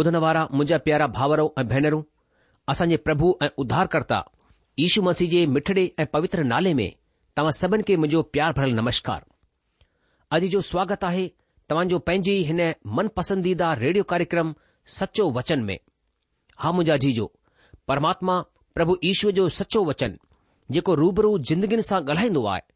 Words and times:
ॿुधण 0.00 0.16
वारा 0.24 0.42
मुंहिंजा 0.50 0.76
प्यारा 0.84 1.06
भावरों 1.14 1.48
ऐं 1.60 1.66
भेनरूं 1.68 2.02
असांजे 2.72 2.96
प्रभु 3.06 3.30
ऐं 3.42 3.48
उद्धारकर्ता 3.62 4.20
ईशू 4.84 5.02
मसीह 5.02 5.28
जे 5.30 5.44
मिठड़े 5.54 5.84
ऐं 6.00 6.06
पवित्र 6.12 6.42
नाले 6.52 6.72
में 6.80 6.90
तव्हां 7.36 7.52
सभिनि 7.56 7.82
खे 7.88 7.96
मुंहिंजो 8.02 8.22
प्यार 8.34 8.52
भरियलु 8.58 8.80
नमस्कार 8.80 9.24
अॼु 10.36 10.48
जो 10.54 10.60
स्वागत 10.70 11.04
आहे 11.10 11.26
तव्हांजो 11.70 11.98
पंहिंजी 12.06 12.36
हिन 12.50 12.60
मनपसंदीदा 12.98 13.72
रेडियो 13.84 14.04
कार्यक्रम 14.12 14.54
सचो 15.00 15.30
वचन 15.38 15.62
में 15.70 15.78
हा 16.64 16.72
मुंहिंजा 16.78 16.96
जीजो 17.06 17.30
परमात्मा 17.88 18.40
प्रभु 18.74 18.96
ईश्व 19.12 19.30
जो 19.40 19.48
सचो 19.62 19.84
वचन 19.90 20.18
जेको 20.76 20.94
रूबरू 21.04 21.38
जिंदगीनि 21.52 21.82
सां 21.90 22.00
ॻाल्हाईंदो 22.14 22.44
आहे 22.54 22.68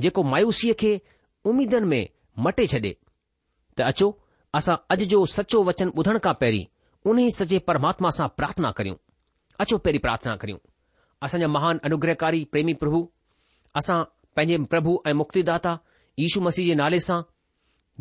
जेको 0.00 0.22
मायूसीअ 0.24 0.74
खे 0.80 0.92
उमेदनि 1.50 1.86
में 1.90 2.08
मटे 2.44 2.66
छॾे 2.66 2.78
त 3.76 3.80
अचो 3.90 4.08
असां 4.58 4.76
अॼु 4.94 5.04
जो 5.12 5.24
सचो 5.36 5.62
वचन 5.68 5.88
ॿुधण 5.98 6.18
खां 6.24 6.32
पहिरीं 6.42 6.64
उन 7.10 7.18
ई 7.20 7.30
सचे 7.38 7.58
परमात्मा 7.68 8.08
सां 8.18 8.26
प्रार्थना 8.38 8.70
करियूं 8.78 8.96
अचो 9.64 9.78
पहिरीं 9.84 10.00
प्रार्थना 10.06 10.34
करियूं 10.42 10.58
असांजा 11.26 11.46
महान 11.56 11.78
अनुग्रहकारी 11.88 12.44
प्रेमी 12.52 12.74
प्रभु 12.82 13.00
असां 13.82 13.98
पंहिंजे 14.36 14.58
प्रभु 14.74 14.96
ऐं 15.06 15.12
मुक्तिदाता 15.22 15.72
यीशू 16.22 16.40
मसीह 16.46 16.66
जे 16.68 16.74
नाले 16.82 17.00
सां 17.08 17.20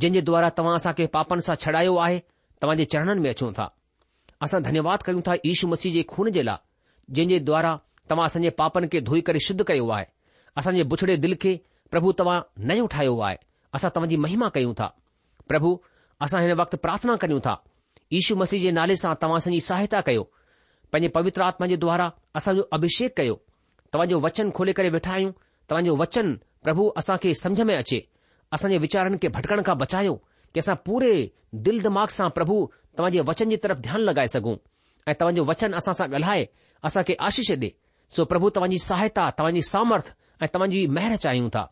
जंहिं 0.03 0.23
द्वारा 0.29 0.49
तव्हां 0.59 0.75
असां 0.81 0.93
पापनि 1.17 1.41
सां 1.49 1.55
छॾायो 1.65 1.95
आहे 2.05 2.19
तव्हां 2.61 2.77
जे 2.77 2.85
चरणनि 2.93 3.21
में 3.25 3.29
अचो 3.29 3.51
था 3.59 3.67
असां 4.47 4.61
धन्यवाद 4.67 5.01
कयूं 5.09 5.21
था 5.27 5.33
यीशू 5.49 5.67
मसीह 5.73 5.93
जे 5.97 6.03
खून 6.13 6.29
जे 6.39 6.43
लाइ 6.49 7.13
जंहिं 7.15 7.29
जे 7.29 7.39
द्वारा 7.49 7.77
तव्हां 8.09 8.25
असांजे 8.27 8.49
पापनि 8.63 8.87
खे 8.95 9.01
धोई 9.11 9.21
करे 9.29 9.39
शुद्ध 9.47 9.61
कयो 9.71 9.89
आहे 9.97 10.05
असांजे 10.59 10.83
पुछड़े 10.93 11.15
दिलि 11.25 11.35
खे 11.43 11.53
प्रभु 11.93 12.11
तव्हां 12.19 12.37
नयो 12.69 12.85
ठाहियो 12.91 13.19
आहे 13.25 13.35
असां 13.77 13.89
तव्हांजी 13.95 14.15
महिमा 14.21 14.47
कयूं 14.53 14.73
था 14.77 14.85
प्रभु 15.49 15.69
असां 16.27 16.39
हिन 16.41 16.51
वक़्तु 16.61 16.77
प्रार्थना 16.85 17.15
करियूं 17.23 17.39
था 17.47 17.51
यीशू 18.13 18.35
मसीह 18.43 18.61
जे 18.63 18.71
नाले 18.77 18.95
सां 19.01 19.11
तव्हां 19.23 19.39
सॼी 19.47 19.59
सहायता 19.65 19.99
कयो 20.07 20.23
पंहिंजे 20.93 21.07
पवित्र 21.17 21.41
आत्मा 21.47 21.67
जे 21.73 21.77
द्वारा 21.83 22.07
असांजो 22.41 22.61
अभिषेक 22.77 23.15
कयो 23.19 23.35
तव्हांजो 23.93 24.19
वचन 24.25 24.49
खोले 24.57 24.73
करे 24.79 24.89
वेठा 24.95 25.11
आहियूं 25.17 25.31
तव्हांजो 25.69 25.93
वचन 26.03 26.33
प्रभु 26.65 26.83
असां 27.03 27.17
खे 27.23 27.33
सम्झ 27.43 27.59
में 27.69 27.75
अचे 27.75 27.99
असांजे 28.57 28.77
वीचारनि 28.85 29.17
खे 29.23 29.27
भटकण 29.37 29.61
खां 29.67 29.77
बचायो 29.83 30.15
कि 30.53 30.57
असां 30.63 30.75
पूरे 30.85 31.13
दिल 31.69 31.77
दिमाग़ 31.85 32.11
सां 32.17 32.29
प्रभु 32.39 32.57
तव्हांजे 32.97 33.21
वचन 33.29 33.53
जी 33.53 33.57
तरफ़ 33.67 33.79
ध्यानु 33.85 34.03
लॻाए 34.09 34.27
सघूं 34.37 34.55
ऐं 35.09 35.15
तव्हांजो 35.21 35.43
वचन 35.51 35.69
असां 35.83 35.93
सां 36.01 36.07
ॻाल्हाए 36.13 36.43
असांखे 36.89 37.13
आशीष 37.29 37.51
ॾे 37.61 37.69
सो 38.15 38.19
प्रभु 38.33 38.47
तव्हांजी 38.57 38.77
सहायता 38.89 39.29
तव्हांजी 39.37 39.61
सामर्थ्य 39.73 40.11
तव्हांजी 40.57 40.85
महर 40.97 41.15
चाहियूं 41.27 41.49
था 41.55 41.65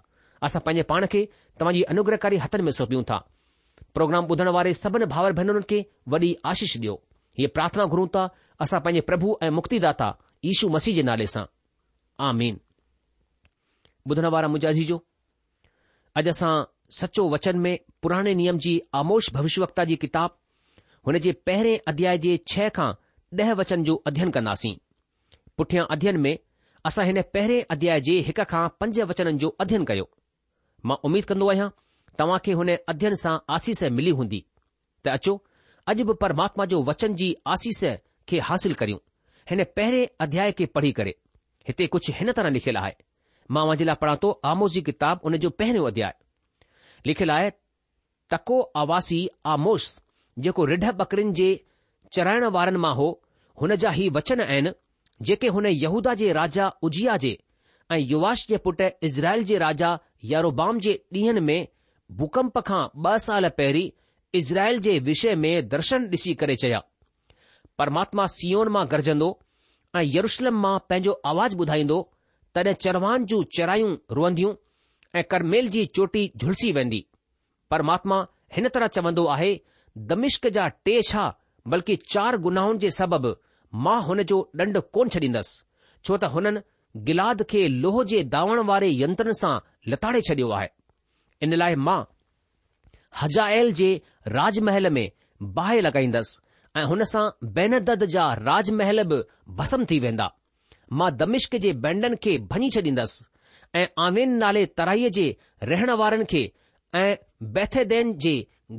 असां 0.46 0.62
पंहिंजे 0.62 0.84
पाण 0.92 1.06
खे 1.12 1.24
तव्हांजी 1.60 1.82
अनुग्रहकारी 1.94 2.38
हथनि 2.44 2.62
में 2.64 2.72
सौपियूं 2.78 3.02
था 3.10 3.18
प्रोग्राम 3.96 4.26
ॿुधण 4.34 4.48
वारे 4.56 4.74
सभिनी 4.80 5.06
भावर 5.14 5.32
भेनरुनि 5.40 5.66
खे 5.70 5.82
वॾी 6.14 6.34
आशीष 6.52 6.76
ॾियो 6.78 6.96
हे 7.40 7.48
प्रार्थना 7.58 7.86
घुरूं 7.94 8.08
था 8.16 8.24
असां 8.66 8.80
पंहिंजे 8.86 9.02
प्रभु 9.10 9.36
ऐं 9.46 9.50
मुक्तिदाता 9.58 10.10
यीशू 10.46 10.70
मसीह 10.76 10.96
जे 10.96 11.04
नाले 11.10 11.26
सां 11.34 11.44
आमीन 12.30 12.58
ॿुधण 14.10 14.26
अॼु 14.32 14.98
असां 16.22 16.54
सचो 17.00 17.28
वचन 17.34 17.60
में 17.66 17.72
पुराणे 18.04 18.34
नियम 18.42 18.58
जी 18.66 18.72
आमोश 19.02 19.30
भविष्यवकता 19.34 19.84
जी 19.92 19.96
किताब 20.06 20.38
हुन 21.08 21.18
जे 21.26 21.32
पहिरें 21.50 21.78
अध्याय 21.92 22.18
जे 22.26 22.38
छह 22.54 22.70
खां 22.80 22.92
ॾह 23.42 23.52
वचन 23.62 23.84
जो 23.90 23.94
अध्यन 24.12 24.32
कंदासीं 24.38 24.74
पुठियां 25.58 25.86
अध्यन 25.98 26.18
में 26.26 26.36
असां 26.90 27.06
हिन 27.12 27.22
पहिरें 27.34 27.62
अध्याय 27.78 28.02
जे 28.10 28.18
हिक 28.30 28.42
खां 28.56 28.68
पंज 28.80 29.00
वचननि 29.14 29.38
जो 29.46 29.56
अध्यन 29.66 29.86
कयो 29.94 30.08
मां 30.88 30.98
उमीद 31.07 31.25
कंदो 31.30 31.48
आहियां 31.50 31.68
तव्हां 32.18 32.38
खे 32.45 32.51
हुन 32.60 32.69
अध्ययन 32.92 33.16
सां 33.22 33.38
आसीस 33.56 33.83
मिली 33.98 34.12
हूंदी 34.19 34.44
त 35.06 35.13
अचो 35.19 35.36
अॼु 35.94 36.06
बि 36.06 36.13
परमात्मा 36.24 36.66
जो 36.74 36.81
वचन 36.89 37.16
जी 37.22 37.30
आसीस 37.56 37.83
खे 38.30 38.39
हासिल 38.50 38.74
करियूं 38.81 39.00
हिन 39.51 39.63
पहिरें 39.78 40.13
अध्याय 40.28 40.51
खे 40.60 40.66
पढ़ी 40.78 40.92
करे 41.01 41.16
हिते 41.68 41.88
कुझु 41.95 42.13
हिन 42.19 42.31
तरह 42.39 42.50
लिखियलु 42.57 42.80
आहे 42.81 42.94
मां 43.56 43.66
उनजे 43.74 43.86
लाइ 43.92 43.95
पढ़ा 44.01 44.16
थो 44.24 44.31
आमोस 44.54 44.72
जी 44.78 44.81
किताबु 44.89 45.30
हुन 45.30 45.38
जो 45.45 45.50
पहिरियों 45.62 45.88
अध्याय 45.88 46.13
लिखियलु 47.07 47.33
आहे 47.33 47.51
तको 48.33 48.60
आवासी 48.83 49.19
आमोस 49.56 49.88
जेको 50.45 50.66
रिढ 50.74 50.86
बकरिन 51.04 51.33
जे 51.42 51.50
चराइण 52.18 52.45
वारनि 52.57 52.78
मां 52.88 52.95
हो 53.01 53.07
हुन 53.62 53.75
जा 53.83 53.92
ई 54.04 54.10
वचन 54.19 54.42
आहिनि 54.50 54.72
जेके 55.30 55.48
हुन 55.57 55.66
यहूदा 55.86 56.13
जे 56.24 56.31
राजा 56.39 56.72
उजिया 56.89 57.18
जे 57.25 57.38
ऐं 57.92 57.98
युवाश 58.10 58.46
जे 58.50 58.58
पुटु 58.66 58.86
इज़राइल 59.06 59.44
जे 59.50 59.58
राजा 59.62 59.90
यारोबाम 60.34 60.80
जे 60.84 60.94
ॾींहनि 61.16 61.40
में 61.50 61.68
भूकंप 62.20 62.58
खां 62.68 62.84
ॿ 63.06 63.18
साल 63.26 63.48
पहिरीं 63.58 63.90
इज़राइल 64.40 64.80
जे 64.86 64.94
विषय 65.08 65.34
में 65.44 65.68
दर्शन 65.74 66.06
ॾिसी 66.14 66.34
करे 66.44 66.56
चया 66.64 66.82
परमात्मा 67.82 68.26
सीओन 68.36 68.70
मां 68.78 68.86
गरजंदो 68.92 69.30
ऐं 69.96 70.04
यरुशलम 70.06 70.62
मां 70.68 70.78
पंहिंजो 70.90 71.20
आवाज़ 71.34 71.58
ॿुधाईंदो 71.66 72.00
तॾहिं 72.56 72.74
चरवान 72.86 73.26
जूं 73.32 73.42
चरायूं 73.58 73.92
रोहंदियूं 74.20 74.54
ऐं 75.20 75.24
करमेल 75.36 75.68
जी 75.76 75.86
चोटी 76.00 76.24
झुलसी 76.38 76.72
वेंदी 76.80 77.06
परमात्मा 77.76 78.26
हिन 78.56 78.68
तरह 78.78 78.88
चवंदो 79.00 79.26
आहे 79.38 79.52
दमिश्क 80.14 80.48
जा 80.60 80.68
टे 80.88 81.02
छा 81.12 81.28
बल्कि 81.76 81.96
चार 82.14 82.38
गुनाहनि 82.48 82.78
जे 82.86 82.92
सबबि 83.02 83.36
मां 83.90 84.02
हुन 84.10 84.24
जो 84.34 84.40
ॾंढ 84.62 84.78
कोन 84.98 85.10
छॾींदसि 85.18 85.64
छो 86.04 86.18
त 86.18 86.34
हुननि 86.38 86.62
गिलाद 87.08 87.42
खे 87.50 87.68
लोह 87.68 88.04
जे 88.12 88.24
दावण 88.34 88.60
वारे 88.70 88.88
यंत्रनि 88.92 89.34
सां 89.42 89.52
लताड़े 89.92 90.22
छडि॒यो 90.30 90.52
आहे 90.58 90.68
इन 91.46 91.54
लाइ 91.62 91.76
मां 91.88 92.00
हजाइल 93.22 93.72
जे 93.80 93.88
राजमहल 94.38 94.90
में 94.98 95.10
बाहि 95.60 95.82
लॻाईंदसि 95.86 96.40
ऐं 96.80 96.84
हुन 96.92 97.04
सां 97.14 97.24
बैनदद 97.60 98.06
जा 98.16 98.26
राजमहल 98.48 99.04
बि 99.14 99.22
भसम 99.62 99.86
थी 99.92 100.00
वेंदा 100.08 100.28
मां 101.00 101.12
दमिश्क 101.18 101.56
जे 101.68 101.74
बैंडन 101.86 102.16
खे 102.26 102.38
भञी 102.52 102.70
छॾींदसि 102.78 103.26
ऐं 103.82 103.86
आवेन 104.08 104.36
नाले 104.44 104.66
तराईअ 104.82 105.10
जे 105.20 105.26
रहण 105.74 105.92
वारनि 106.04 106.26
खे 106.34 106.44
ऐं 107.04 107.10
बैथेदेन 107.58 108.14
जे 108.28 108.36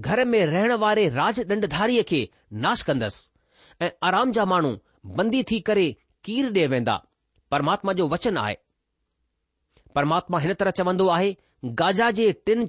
घर 0.06 0.24
में 0.34 0.40
रहण 0.52 0.72
वारे 0.84 1.08
राज 1.16 1.40
ॾंढधारीअ 1.50 2.02
खे 2.12 2.26
नाश 2.66 2.82
कंदसि 2.88 3.84
ऐं 3.86 3.90
आराम 4.10 4.32
जा 4.40 4.44
माण्हू 4.54 4.76
बंदी 5.22 5.42
थी 5.52 5.60
करे 5.70 5.86
कीर 6.24 6.52
ॾे 6.58 6.66
वेंदा 6.76 6.96
પરમાત્મા 7.52 7.94
જો 8.00 8.04
વચન 8.12 8.36
આય 8.44 8.58
પરમાત્મા 9.94 10.42
હન 10.44 10.52
તરહ 10.60 10.72
ચવંદો 10.78 11.04
આહે 11.16 11.28
ગાજાજે 11.80 12.26
3 12.50 12.66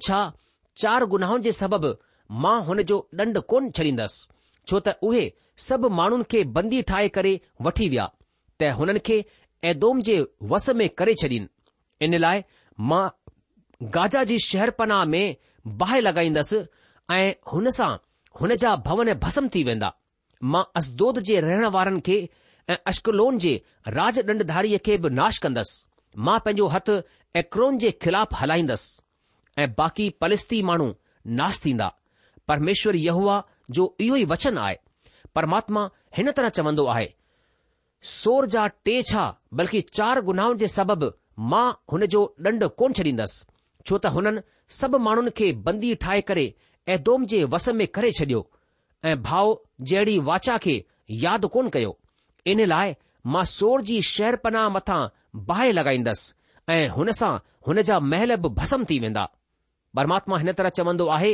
4 0.84 1.08
ગુનાવ 1.12 1.36
જે 1.46 1.52
સબબ 1.60 1.84
માં 2.42 2.60
હન 2.68 2.78
જો 2.90 2.96
દંડ 3.18 3.38
કોન 3.50 3.64
ચલીંદસ 3.76 4.12
છો 4.66 4.76
તા 4.84 4.96
ઓહે 5.08 5.24
સબ 5.66 5.82
માણન 5.98 6.24
કે 6.32 6.38
बंदी 6.54 6.82
ઠાય 6.88 7.10
કરે 7.16 7.32
વઠી 7.64 7.90
વ્યા 7.94 8.14
તે 8.58 8.66
હનન 8.78 8.98
કે 9.06 9.16
એ 9.68 9.72
દોમ 9.82 9.96
જે 10.06 10.16
વસમે 10.50 10.86
કરે 10.98 11.12
ચડીન 11.22 11.46
ઇન 12.04 12.12
લાય 12.24 12.40
માં 12.90 13.10
ગાજાજી 13.94 14.40
શહેર 14.48 14.70
પના 14.78 15.04
મે 15.12 15.22
બાહે 15.78 16.00
લગાઈંદસ 16.06 16.50
આ 17.14 17.20
હનસા 17.50 17.92
હનેજા 18.38 18.74
ભવન 18.86 19.10
ભસમ 19.22 19.46
થી 19.52 19.64
વેંદા 19.70 19.92
માં 20.52 20.66
અસદуд 20.78 21.16
જે 21.28 21.34
રહેણવારન 21.46 21.98
કે 22.06 22.16
ऐं 22.70 22.74
अश्कलोन 22.86 23.38
जे 23.38 23.54
राज 23.96 24.18
ॾंडधारीअ 24.28 24.78
खे 24.84 24.96
बि 25.04 25.08
नाश 25.20 25.38
कंदसि 25.46 26.20
मां 26.28 26.38
पंहिंजो 26.44 26.66
हथ 26.74 26.88
एक्रोन 27.36 27.78
जे 27.82 27.90
ख़िलाफ़ 28.02 28.34
हलाईंदसि 28.40 29.02
ऐं 29.62 29.68
बाक़ी 29.78 30.08
पलस्ती 30.20 30.60
माण्हू 30.68 30.86
नाश 31.40 31.58
थींदा 31.64 31.88
परमेश्वर 32.48 32.96
यहूआ 32.96 33.42
जो 33.76 33.84
इहो 34.04 34.16
ई 34.16 34.24
वचन 34.32 34.58
आहे 34.58 34.76
परमात्मा 35.34 35.88
हिन 36.16 36.30
तरह 36.38 36.48
चवंदो 36.58 36.84
आहे 36.94 37.06
सोर 38.12 38.46
जा 38.54 38.66
टे 38.84 38.96
छा 39.10 39.24
बल्कि 39.60 39.80
चार 39.98 40.20
गुनाहनि 40.30 40.58
जे 40.58 40.66
सबबि 40.78 41.10
मां 41.52 41.66
हुन 41.92 42.06
जो 42.16 42.22
ॾंड 42.46 42.64
कोन 42.82 42.92
छॾींदसि 42.98 43.44
छो 43.88 43.98
त 43.98 44.06
हुननि 44.16 44.40
सभु 44.78 44.98
माण्हुनि 45.08 45.30
खे 45.40 45.52
बंदी 45.68 45.94
ठाहे 46.06 46.20
करे 46.32 46.46
ऐं 46.94 47.02
दोम 47.10 47.24
जे 47.34 47.42
वस 47.56 47.68
में 47.80 47.86
करे 47.98 48.10
छॾियो 48.20 48.40
ऐं 49.10 49.16
भाउ 49.28 49.56
जहिड़ी 49.92 50.18
वाचा 50.32 50.56
खे 50.66 50.76
यादि 51.26 51.48
कोन 51.58 51.68
कयो 51.78 51.96
इन 52.52 52.64
लाइ 52.66 52.94
मां 53.34 53.44
सोर 53.50 53.82
जी 53.88 54.00
शहरपना 54.06 54.68
मथां 54.76 55.02
बाहि 55.50 55.72
लॻाईंदसि 55.76 56.32
ऐं 56.72 56.88
हुन 56.96 57.10
सां 57.18 57.30
हुन 57.66 57.82
जा 57.90 57.98
महल 58.12 58.36
बि 58.42 58.48
भसम 58.60 58.84
थी 58.90 58.98
वेंदा 59.04 59.22
परमात्मा 59.96 60.38
हिन 60.38 60.52
तरह 60.58 60.68
चवंदो 60.78 61.06
आहे 61.16 61.32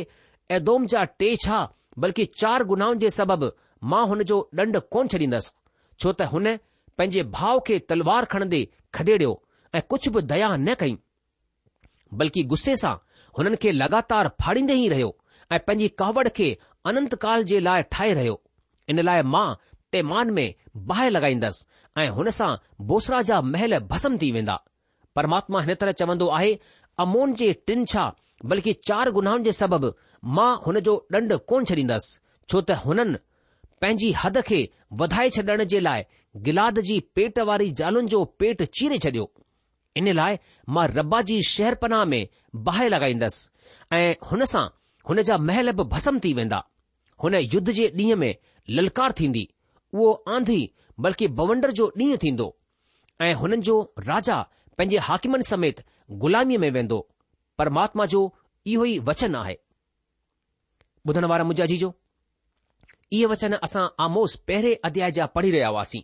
एदोम 0.59 0.87
जा 0.93 1.05
टे 1.23 1.35
छा 1.45 1.59
बल्कि 2.05 2.25
चार 2.43 2.64
गुनाहनि 2.73 2.99
जे 3.05 3.11
सबबि 3.21 3.50
मां 3.93 4.07
हुन 4.09 4.23
जो 4.33 4.38
ॾंड 4.61 4.81
कोन 4.97 5.09
छॾींदसि 5.14 5.52
छो 6.00 6.12
त 6.12 6.29
हुन 6.35 6.55
पंहिंजे 6.99 7.23
भाउ 7.38 7.61
खे 7.67 7.79
तलवार 7.93 8.25
खणंदे 8.35 8.67
खदेड़ियो 8.95 9.33
ऐं 9.75 9.83
कुझु 9.93 10.11
बि 10.19 10.23
दया 10.33 10.55
न 10.57 10.75
कई 10.81 10.97
बल्कि 12.23 12.43
गुस्से 12.55 12.76
सां 12.85 12.95
हुननि 13.38 13.57
खे 13.64 13.73
लगातार 13.83 14.29
फाड़ींदे 14.43 14.75
ई 14.85 14.88
रहियो 14.95 15.17
ऐं 15.52 15.59
पंहिंजी 15.67 15.88
कावड़ 16.02 16.29
खे 16.38 16.50
अनंत 16.93 17.14
काल 17.25 17.45
जे 17.52 17.61
लाइ 17.69 17.83
ठाहे 17.93 18.12
रहियो 18.21 18.40
इन 18.95 19.00
लाइ 19.09 19.23
मां 19.35 19.45
तेमान 19.92 20.30
में 20.37 20.54
बाहि 20.90 21.09
लॻाईंदसि 21.11 21.66
ऐं 22.00 22.09
हुन 22.16 22.30
सां 22.37 22.54
बोसरा 22.90 23.20
जा 23.30 23.40
महल 23.52 23.78
भस्म 23.92 24.18
थी 24.23 24.30
वेंदा 24.32 24.54
परमात्मा 25.16 25.61
हिन 25.62 25.75
तरह 25.80 25.92
चवंदो 26.00 26.28
आहे 26.38 26.59
अमोन 27.04 27.35
जे 27.40 27.52
टिन 27.66 27.85
छा 27.92 28.04
बल्कि 28.52 28.73
चार 28.88 29.11
गुनाहनि 29.16 29.44
जे 29.49 29.52
सबबि 29.61 29.92
मां 30.37 30.50
हुन 30.66 30.80
जो 30.88 30.94
ॾंड 31.14 31.37
कोन 31.52 31.64
छॾींदसि 31.70 32.18
छो 32.50 32.61
त 32.61 32.76
हुननि 32.87 33.18
पंहिंजी 33.82 34.11
हद 34.25 34.40
खे 34.50 34.61
वधाए 35.02 35.30
छॾण 35.38 35.64
जे 35.75 35.80
लाइ 35.88 36.02
गिलाद 36.49 36.78
जी 36.88 36.99
पेट 37.18 37.38
वारी 37.50 37.70
ज़ालुनि 37.78 38.09
जो 38.14 38.25
पेट 38.42 38.62
चीरे 38.78 38.99
छडि॒यो 39.04 39.30
इन 40.02 40.12
लाइ 40.20 40.37
मां 40.76 40.87
रब्बा 40.99 41.20
जी 41.30 41.40
शहरपनाह 41.54 42.04
में 42.12 42.28
बाहि 42.68 42.88
लॻाईंदसि 42.88 43.97
ऐं 44.00 44.04
हुन 44.30 44.44
सां 44.54 44.64
हुन 45.09 45.23
जा 45.32 45.38
महल 45.49 45.73
बि 45.80 45.85
भस्म 45.94 46.18
थी 46.26 46.32
वेंदा 46.42 46.62
हुन 47.25 47.35
युद्ध 47.56 47.70
जे 47.80 47.88
ॾींहं 48.02 48.16
में 48.25 48.35
ललकार 48.78 49.12
थींदी 49.23 49.49
उहो 49.94 50.11
आंधी 50.35 50.61
बल्कि 51.04 51.26
बवंडर 51.38 51.70
जो 51.78 51.87
ॾींहुं 52.00 52.16
थींदो 52.23 52.54
ऐं 53.23 53.32
हुननि 53.40 53.56
जो 53.68 53.76
राजा 54.09 54.40
पंहिंजे 54.78 54.99
हाकिमनि 55.09 55.44
समेत 55.49 55.82
ग़ुलामीअ 56.23 56.59
में 56.61 56.70
वेंदो 56.76 56.99
परमात्मा 57.59 58.06
जो 58.12 58.23
इहो 58.66 58.85
ई 58.85 58.99
वचन 59.09 59.35
आहे 59.35 59.56
ॿुधण 61.09 61.25
वारा 61.32 61.44
मुंहिंजा 61.44 61.66
जीजो 61.73 61.92
इहे 63.12 63.26
वचन 63.32 63.54
असां 63.68 63.85
आमोस 64.04 64.37
पहिरें 64.49 64.76
अध्याय 64.85 65.11
जा 65.18 65.26
पढ़ी 65.37 65.50
रहिया 65.50 65.68
हुआसीं 65.68 66.02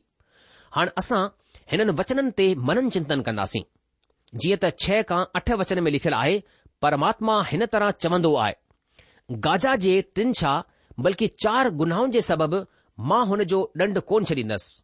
हाणे 0.76 0.90
असां 1.02 1.23
हिननि 1.73 1.93
वचननि 2.00 2.31
ते 2.40 2.47
मनन 2.71 2.88
चिंतन 2.97 3.21
कंदासीं 3.28 3.64
जीअं 4.43 4.62
त 4.64 4.73
छह 4.85 5.02
खां 5.12 5.21
अठ 5.40 5.50
वचन 5.64 5.83
में 5.87 5.90
लिखियलु 5.97 6.16
आहे 6.23 6.38
परमात्मा 6.83 7.35
हिन 7.50 7.66
तरह 7.76 7.90
चवंदो 8.07 8.35
आहे 8.47 9.37
गाजा 9.49 9.76
जे 9.87 9.93
टिन 10.19 10.33
छा 10.43 10.55
बल्कि 11.09 11.26
चार 11.45 11.71
गुनाहनि 11.83 12.12
जे 12.12 12.21
सबबि 12.31 12.59
मां 12.99 13.26
हुन 13.29 13.43
जो 13.53 13.59
ॾंड 13.83 13.99
कोन 14.11 14.25
छॾींदसि 14.25 14.83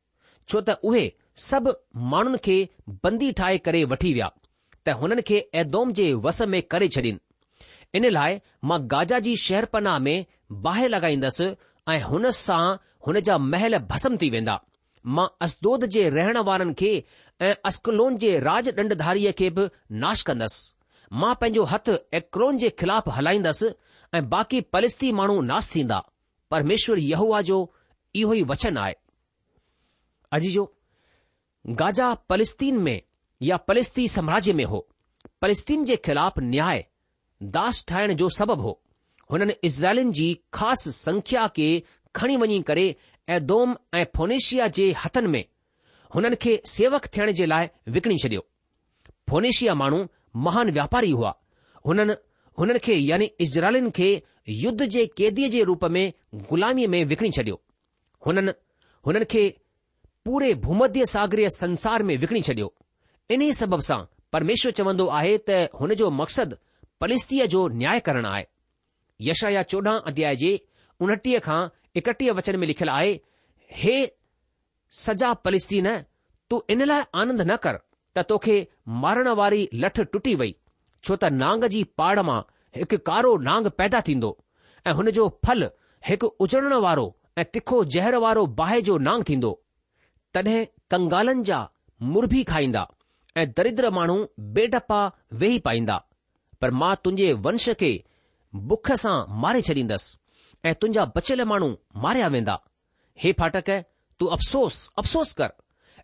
छो 0.48 0.60
त 0.60 0.76
उहे 0.90 1.04
सभु 1.44 1.72
माण्हुनि 2.14 2.38
खे 2.44 2.56
बंदी 3.04 3.30
ठाहे 3.38 3.58
करे 3.68 3.84
वठी 3.92 4.12
विया 4.14 4.30
त 4.86 4.94
हुननि 5.02 5.22
खे 5.30 5.38
ऐदोम 5.62 5.92
जे 5.98 6.12
वस 6.26 6.40
में 6.54 6.60
करे 6.74 6.88
छॾीन 6.96 7.20
इन 8.00 8.08
लाइ 8.16 8.40
मां 8.70 8.78
गाजा 8.92 9.18
जी 9.28 9.36
शहरपना 9.44 9.98
में 10.06 10.26
बाहि 10.66 10.88
लॻाईंदसि 10.94 11.46
ऐं 11.92 12.00
हुन 12.10 12.30
सां 12.42 12.60
हुन 13.06 13.20
जा 13.30 13.38
महल 13.52 13.78
भस्म 13.94 14.16
थी 14.22 14.30
वेंदा 14.36 14.60
मां 15.18 15.26
असदोद 15.46 15.84
जे 15.96 16.08
रहण 16.18 16.38
वारनि 16.50 16.74
खे 16.82 16.92
ऐं 17.48 17.54
अस्कलोन 17.72 18.16
जे 18.24 18.38
राज 18.48 18.68
ॾंडधारीअ 18.78 19.32
खे 19.42 19.50
बि 19.58 19.68
नाश 20.04 20.22
कंदसि 20.28 21.14
मां 21.22 21.34
पंहिंजो 21.40 21.62
हथ 21.72 21.88
एक्रोन 22.20 22.58
जे 22.64 22.68
ख़िलाफ़ु 22.82 23.10
हलाईंदसि 23.16 23.70
ऐं 24.16 24.28
बाक़ी 24.34 24.60
पलिस्ती 24.76 25.12
माण्हू 25.22 25.40
नास 25.52 25.74
थींदा 25.74 25.98
परमेश्वर 26.54 26.98
यहूआ 27.10 27.40
जो 27.52 27.58
इहो 28.20 28.34
ई 28.34 28.42
वचन 28.50 28.76
आहे 28.78 28.94
अजी 30.36 30.50
जो 30.56 30.64
गाजा 31.80 32.12
पलस्तीन 32.28 32.78
में 32.86 33.00
या 33.48 33.56
पलस्ती 33.68 34.06
साम्राज्य 34.14 34.52
में 34.60 34.64
हो 34.72 34.80
पलस्तीन 35.42 35.84
जे 35.90 35.96
ख़िलाफ़ 36.06 36.40
न्याय 36.40 36.84
दास 37.56 37.84
ठाहिण 37.88 38.14
जो 38.22 38.28
सबबु 38.38 38.62
हो 38.62 38.80
हुननि 39.32 39.54
इज़राइलिन 39.64 40.12
जी 40.18 40.26
ख़ासि 40.54 40.92
संख्या 40.92 41.46
खे 41.56 41.68
खणी 42.16 42.36
वञी 42.42 42.60
करे 42.70 42.86
ऐदोम 43.36 43.74
ऐं 43.94 44.04
फोनेशिया 44.16 44.66
जे 44.78 44.90
हथनि 45.04 45.28
में 45.34 45.44
हुननि 46.14 46.36
खे 46.44 46.60
सेवक 46.76 47.06
थियण 47.16 47.32
जे 47.38 47.46
लाइ 47.52 47.68
विकणी 47.96 48.16
छडि॒यो 48.24 48.46
फोनेशिया 49.30 49.74
माण्हू 49.82 50.06
महान 50.46 50.70
व्यापारी 50.78 51.10
हुआ 51.10 51.34
हुननि 51.86 52.14
हुननि 52.58 52.78
खे 52.86 52.94
यानी 53.10 53.30
इज़राइलनि 53.46 53.90
खे 54.00 54.10
युद्ध 54.64 54.84
जे 54.96 55.06
कैदीअ 55.16 55.48
जे 55.56 55.62
रूप 55.72 55.84
में 55.96 56.04
ग़ुलामीअ 56.34 56.88
में 56.96 57.04
विकणी 57.14 57.30
छडि॒यो 57.38 57.60
हुननि 58.26 58.52
हुननि 59.06 59.24
खे 59.32 59.42
पूरे 60.24 60.54
भूमध्य 60.64 61.04
सागरीय 61.14 61.48
संसार 61.60 62.02
में 62.08 62.16
विकणी 62.22 62.42
छडि॒यो 62.48 62.72
इन्हीअ 63.34 63.52
सबब 63.60 63.80
सां 63.88 63.98
परमेश्वर 64.32 64.72
चवंदो 64.78 65.06
आहे 65.20 65.36
त 65.50 65.58
हुन 65.80 65.94
जो 66.00 66.10
मक़सदु 66.20 66.56
पलिस्तीअ 67.00 67.46
जो 67.54 67.66
न्याय 67.82 68.00
करणु 68.08 68.28
आहे 68.32 68.44
यश 69.28 69.42
या 69.54 69.62
चोॾहं 69.72 69.98
अध्याय 70.10 70.36
जे 70.42 70.52
उणटीह 71.06 71.38
खां 71.46 71.60
एकटीह 72.00 72.32
वचन 72.38 72.56
में 72.62 72.66
लिखियलु 72.66 72.92
आहे 72.92 73.12
हे 73.80 73.96
सजा 75.06 75.32
पलिस्तीन 75.46 75.88
तूं 76.50 76.60
इन 76.74 76.84
लाइ 76.90 77.02
आनंद 77.22 77.42
न 77.50 77.56
कर 77.64 77.78
त 78.16 78.24
तोखे 78.28 78.56
मारण 79.04 79.28
वारी 79.40 79.68
लठ 79.84 80.00
टुटी 80.12 80.34
वई 80.42 80.54
छो 81.06 81.16
त 81.24 81.32
नांग 81.44 81.64
जी 81.74 81.82
पाड़ 82.00 82.18
मां 82.30 82.40
हिकु 82.80 82.98
कारो 83.10 83.36
नांग 83.50 83.66
पैदा 83.80 84.00
थींदो 84.08 84.32
ऐं 84.86 84.92
हुन 85.00 85.10
जो 85.20 85.28
फल 85.46 85.68
हिकु 86.10 86.30
उजड़ण 86.46 86.74
वारो 86.86 87.06
ऐं 87.38 87.44
तिखो 87.52 87.84
जहर 87.94 88.14
वारो 88.24 88.46
बाहि 88.58 88.80
जो 88.86 88.96
नांग 89.08 89.22
थींदो 89.28 89.50
तॾहिं 90.34 90.64
कंगालनि 90.90 91.42
जा 91.48 91.60
मुरबी 92.14 92.42
खाईंदा 92.50 92.86
ऐं 93.40 93.46
दरिद्र 93.56 93.90
माण्हू 93.98 94.16
बेडपा 94.56 95.00
वेही 95.40 95.58
पाईंदा 95.66 95.96
पर 96.60 96.70
मां 96.80 96.94
तुंहिंजे 97.04 97.32
वंश 97.46 97.68
खे 97.80 97.92
बुख 98.72 98.90
सां 99.04 99.16
मारे 99.44 99.62
छॾींदसि 99.68 100.68
ऐं 100.68 100.74
तुंहिंजा 100.80 101.04
बचियल 101.16 101.42
माण्हू 101.52 101.68
मारिया 102.04 102.28
वेंदा 102.36 102.58
हे 103.22 103.32
फाटक 103.40 103.70
तू 104.20 104.26
अफ़सोस 104.36 104.76
अफ़सोस 104.98 105.32
कर 105.40 105.52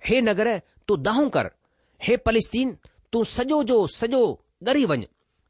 हे 0.06 0.20
नगर 0.28 0.50
तू 0.88 0.96
दाहूं 1.08 1.28
कर 1.36 1.50
हे 2.04 2.16
पलिस्तीन 2.28 2.76
तूं 3.12 3.22
सॼो 3.36 3.62
जो 3.72 3.76
सॼो 4.00 4.22
ॻरी 4.68 4.84
वञ 4.92 5.06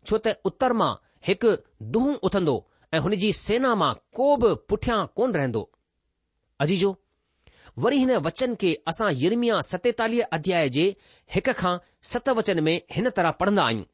छो 0.08 0.18
त 0.26 0.34
उत्तर 0.50 0.72
मां 0.80 0.90
हिकु 1.28 1.54
दूह 1.94 2.12
उथंदो 2.30 2.56
ऐं 2.96 3.00
हुन 3.04 3.14
जी 3.22 3.30
सेना 3.36 3.70
मां 3.80 3.88
को 4.18 4.26
बि 4.42 4.50
पुठियां 4.70 4.98
कोन 5.20 5.32
रहंदो 5.36 5.60
अजीजो 6.64 6.90
वरी 7.86 7.98
हिन 8.02 8.12
वचन 8.26 8.54
खे 8.62 8.70
असां 8.92 9.10
यिरमिया 9.22 9.58
सतेतालीह 9.70 10.28
अध्याय 10.36 10.68
जे 10.76 10.84
हिक 11.34 11.50
खां 11.58 11.72
सत 12.12 12.28
वचन 12.38 12.62
में 12.68 12.74
हिन 12.94 13.10
तरह 13.18 13.30
पढ़ंदा 13.42 13.66
आहियूं 13.70 13.84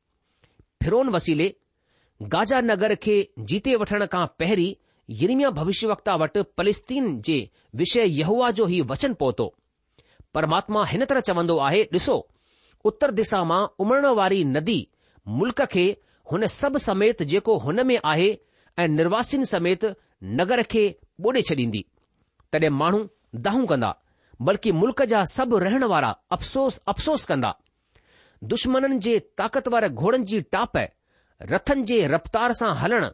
फिरोन 0.85 1.09
वसीले 1.17 1.49
गाजा 2.35 2.61
नगर 2.71 2.95
खे 3.07 3.17
जीते 3.53 3.75
वठण 3.83 4.07
खां 4.15 4.23
पहिरीं 4.39 4.75
युरिमिया 5.23 5.51
भविष्यवक्ता 5.59 6.15
वटि 6.23 6.43
पलिस्तीन 6.61 7.09
जे 7.31 7.39
विषय 7.83 8.15
यहूआ 8.21 8.51
जो 8.61 8.69
ई 8.69 8.81
वचन 8.93 9.15
पहुतो 9.25 9.49
परमात्मा 10.35 10.85
हिन 10.93 11.05
तरह 11.15 11.27
चवंदो 11.31 11.59
आहे 11.71 11.83
ॾिसो 11.99 12.17
उत्तर 12.93 13.11
दिशा 13.23 13.43
मां 13.55 13.61
उमरण 13.87 14.07
वारी 14.21 14.43
नदी 14.57 14.79
मुल्क 15.43 15.63
खे 15.75 15.85
हुन 16.33 16.47
सभु 16.61 16.79
समेत 16.89 17.23
जेको 17.35 17.59
हुन 17.67 17.87
में 17.91 17.97
आहे 18.15 18.33
ऐं 18.79 18.87
निर्वासिन 18.89 19.45
समेत 19.55 19.85
नगर 20.39 20.63
खे 20.71 20.87
ॿोॾे 21.25 21.43
छॾींदी 21.49 21.83
तॾहिं 22.53 22.71
माण्हू 22.81 23.05
दाहूं 23.47 23.67
कंदा 23.71 23.93
बल्कि 24.47 24.73
मुल्क़ 24.83 25.03
जा 25.13 25.23
सभु 25.33 25.59
रहण 25.67 25.83
वारा 25.93 26.09
अफ़सोस 26.37 26.79
अफ़सोस 26.93 27.25
कंदा 27.31 27.55
दुश्मननि 28.53 28.99
जे 29.07 29.19
ताक़तवर 29.39 29.89
घोड़नि 29.89 30.25
जी 30.31 30.41
टाप 30.57 30.77
रथनि 31.53 31.83
जे 31.91 32.01
रफ़्तार 32.15 32.53
सां 32.61 32.75
हलण 32.81 33.07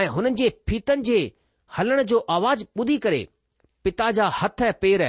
ऐं 0.00 0.06
हुननि 0.14 0.30
जे 0.40 0.48
फीतनि 0.68 1.02
जे 1.10 1.18
हलण 1.78 2.02
जो 2.12 2.18
आवाज़ 2.36 2.64
ॿुधी 2.78 2.96
करे 3.04 3.26
पिता 3.84 4.10
जा 4.18 4.26
हथ 4.42 4.62
पेर 4.82 5.02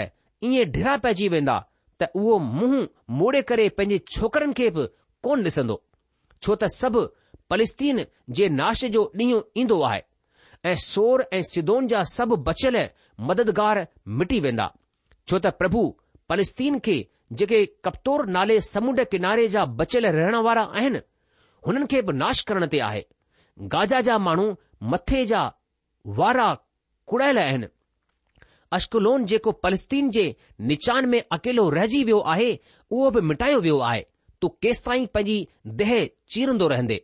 ईअं 0.44 0.72
ढिरा 0.72 0.98
पइजी 1.06 1.28
वेंदा 1.36 1.58
त 2.02 2.08
उहो 2.22 2.38
मुंहुं 2.54 2.86
मोड़े 3.20 3.42
करे 3.52 3.68
पंहिंजे 3.80 3.98
छोकरनि 4.16 4.54
खे 4.60 4.70
बि 4.78 4.88
कोन 5.30 5.44
ॾिसंदो 5.50 5.82
छो 6.44 6.56
त 6.64 6.68
सभु 6.82 7.08
फलस्तीन 7.54 8.00
जे 8.38 8.48
नाश 8.60 8.84
जो 8.94 9.02
ॾींहुं 9.20 9.42
ईंदो 9.62 9.82
आहे 9.88 10.02
ऐं 10.70 10.76
सोर 10.84 11.24
ऐं 11.38 11.42
सिदोन 11.52 11.88
जा 11.88 12.02
सभु 12.14 12.36
बचियलु 12.48 12.80
मददगार 13.28 13.80
मिटी 14.22 14.40
वेंदा 14.46 14.66
छो 15.30 15.40
त 15.46 15.52
प्रभु 15.60 15.84
पलिस्तीन 16.30 16.80
खे 16.88 16.96
जेके 17.42 17.66
कप्तौर 17.88 18.26
नाले 18.38 18.60
समुंड 18.72 19.04
किनारे 19.12 19.48
जा 19.58 19.66
बचियल 19.82 20.06
रहण 20.18 20.36
वारा 20.48 20.64
आहिनि 20.80 21.00
हुननि 21.68 21.86
खे 21.92 22.02
बि 22.08 22.16
नाश 22.24 22.42
करण 22.52 22.66
ते 22.74 22.80
आहे 22.90 23.06
गाजा 23.76 24.02
जा 24.10 24.18
माण्हू 24.30 24.48
मथे 24.94 25.24
जा 25.34 25.44
वारा 26.22 26.48
कुड़ायल 27.12 27.40
आहिनि 27.46 27.68
अश्कलोन 28.80 29.26
जेको 29.34 29.52
पलिस्तीन 29.66 30.10
जे 30.18 30.26
निचान 30.74 31.06
में 31.14 31.22
अकेलो 31.40 31.70
रहिजी 31.78 32.04
वियो 32.10 32.20
आहे 32.36 32.52
उहो 32.92 33.10
बि 33.18 33.22
मिटायो 33.34 33.60
वियो 33.68 33.80
आहे 33.92 34.06
तू 34.42 34.48
केस 34.66 34.84
ताईं 34.88 35.06
पंहिंजी 35.14 35.38
दहे 35.82 36.00
चीरंदो 36.34 36.68
रहंदे 36.74 37.00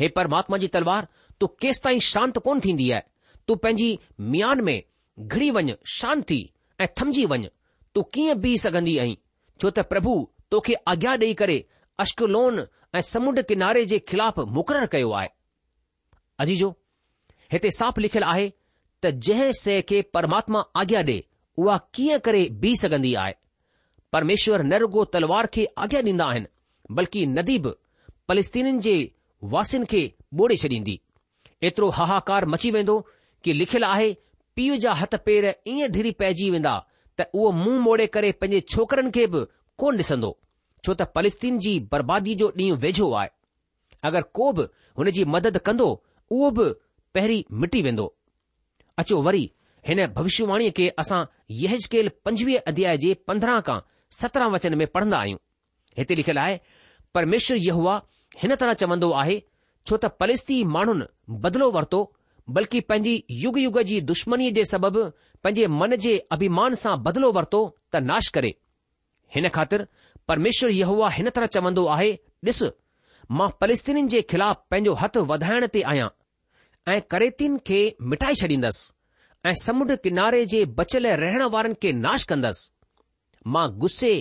हे 0.00 0.08
परमात्मा 0.16 0.56
जी 0.58 0.66
तवार 0.74 1.06
तूं 1.40 1.46
केसि 1.62 1.80
ताईं 1.84 1.98
शांति 2.04 2.40
कोन 2.44 2.60
थींदी 2.64 2.90
आहे 2.92 3.02
तूं 3.48 3.56
पंहिंजी 3.62 3.88
मयान 4.34 4.60
में 4.64 4.80
घिड़ी 5.26 5.50
वञु 5.56 5.74
शांत 5.94 6.32
ऐं 6.32 6.86
थमजी 7.00 7.24
वञु 7.32 7.48
तू 7.94 8.02
कीअं 8.14 8.38
बीह 8.40 8.56
सघंदी 8.62 8.96
आहीं 9.02 9.16
छो 9.62 9.70
त 9.78 9.84
प्रभु 9.90 10.14
तोखे 10.54 10.74
आज्ञा 10.92 11.12
ॾेई 11.24 11.34
करे 11.40 11.58
अश्कलोन 12.04 12.64
ऐं 12.94 13.00
समुंड 13.12 13.42
किनारे 13.50 13.84
जे 13.92 13.98
ख़िलाफ़ु 14.12 14.46
मुक़ररु 14.58 14.86
कयो 14.94 15.10
आहे 15.20 15.28
अजीजो 16.46 16.70
हिते 17.52 17.70
साफ़ 17.80 18.00
लिखियलु 18.06 18.28
आहे 18.34 18.48
त 19.04 19.10
जंहिं 19.28 19.52
शइ 19.62 19.80
खे 19.92 20.02
परमात्मा 20.18 20.64
आज्ञा 20.84 21.02
ॾे 21.12 21.18
उहा 21.64 21.76
कीअं 21.94 22.18
करे 22.28 22.44
बीह 22.64 22.74
सघंदी 22.86 23.14
आए 23.26 23.36
परमेश्वर 24.12 24.62
नरगो 24.72 25.04
तलवार 25.14 25.46
खे 25.56 25.66
आज्ञा 25.84 26.00
ॾींदा 26.10 26.30
आहिनि 26.34 26.46
बल्कि 27.00 27.26
नदीब 27.38 27.72
फलिस्तीनीनि 28.28 28.80
जे 28.88 28.96
वासिन 29.52 29.84
खे 29.90 30.02
ॿोड़े 30.40 30.56
छॾींदी 30.62 30.98
एतिरो 31.64 31.88
हाहाकार 31.98 32.44
मची 32.52 32.70
वेंदो 32.70 32.98
कि 33.44 33.52
लिखियलु 33.52 33.86
आहे 33.86 34.12
पीउ 34.56 34.76
जा 34.84 34.92
हथ 35.00 35.14
पेर 35.26 35.44
ईअं 35.68 35.90
धिरी 35.92 36.10
पइजी 36.20 36.50
वेंदा 36.50 36.76
त 37.18 37.22
उहो 37.34 37.50
मुंहुं 37.56 37.78
मोड़े 37.82 38.06
करे 38.16 38.32
पंहिंजे 38.40 38.60
छोकरनि 38.74 39.10
खे 39.14 39.26
बि 39.32 39.44
कोन 39.80 39.96
ॾिसंदो 39.96 40.30
छो 40.86 40.94
त 40.94 41.02
फलस्तीन 41.14 41.58
जी 41.66 41.78
बर्बादी 41.92 42.34
जो 42.42 42.50
ॾींहुं 42.60 42.78
वेझो 42.84 43.10
आहे 43.20 43.28
अगरि 44.10 44.28
को 44.34 44.50
बि 44.58 44.62
हुन 44.98 45.10
जी 45.18 45.24
मदद 45.36 45.58
कंदो 45.70 45.86
उहो 46.36 46.50
बि 46.58 46.68
पहिरीं 47.14 47.42
मिटी 47.60 47.82
वेंदो 47.88 48.06
अचो 49.00 49.22
वरी 49.22 49.50
हिन 49.88 50.06
भविष्यवाणीअ 50.16 50.70
खे 50.76 50.88
असां 51.02 51.24
यहकेल 51.64 52.10
पंजवीह 52.24 52.62
अध्याय 52.72 52.96
जे 53.04 53.14
पंद्रहं 53.28 53.60
खां 53.66 53.78
सत्रहं 54.20 54.50
वचन 54.54 54.74
में 54.78 54.86
पढ़ंदा 54.94 55.18
आहियूं 55.22 55.38
हिते 55.98 56.14
लिखियलु 56.20 56.40
आहे 56.40 56.58
परमेश्वर 57.14 57.56
यह 57.66 57.80
हिन 58.38 58.54
तरह 58.56 58.72
चवंदो 58.82 59.10
आहे 59.22 59.36
छो 59.88 59.96
त 60.04 60.08
फलिस्ती 60.20 60.56
माण्हुनि 60.74 61.06
बदिलो 61.44 61.68
वरितो 61.76 62.00
बल्कि 62.56 62.80
पंहिंजी 62.90 63.14
युग 63.44 63.58
युग 63.58 63.80
जी 63.90 64.00
दुश्मनीअ 64.10 64.52
जे 64.58 64.64
सबबु 64.72 65.02
पंहिंजे 65.44 65.66
मन 65.80 65.96
जे 66.04 66.12
अभिमान 66.36 66.74
सां 66.82 66.94
बदिलो 67.08 67.30
वरितो 67.38 67.62
त 67.94 68.02
नाश 68.10 68.28
करे 68.36 68.52
हिन 69.36 69.48
ख़ातिर 69.56 69.86
परमेश्वर 70.32 70.70
इह 70.78 70.92
हिन 71.18 71.30
तरह 71.38 71.54
चवंदो 71.56 71.86
आहे 71.96 72.10
ॾिस 72.50 72.60
मां 73.38 73.48
फलस्तीनीनि 73.60 74.08
जे 74.14 74.20
ख़िलाफ़ 74.32 74.60
पंहिंजो 74.70 74.92
हथु 75.02 75.22
वधाइण 75.32 75.66
ते 75.74 75.80
आहियां 75.92 76.08
ऐं 76.92 77.00
करेतिन 77.14 77.56
खे 77.70 77.80
मिटाए 78.12 78.34
छॾींदुसि 78.42 79.48
ऐं 79.50 79.54
समुंड 79.62 79.92
किनारे 80.06 80.40
जे 80.52 80.64
बचियल 80.78 81.06
रहणु 81.24 81.48
वारनि 81.56 81.78
खे 81.84 81.92
नाश 82.06 82.24
कंदसि 82.30 82.70
मां 83.56 83.66
गुस्से 83.84 84.12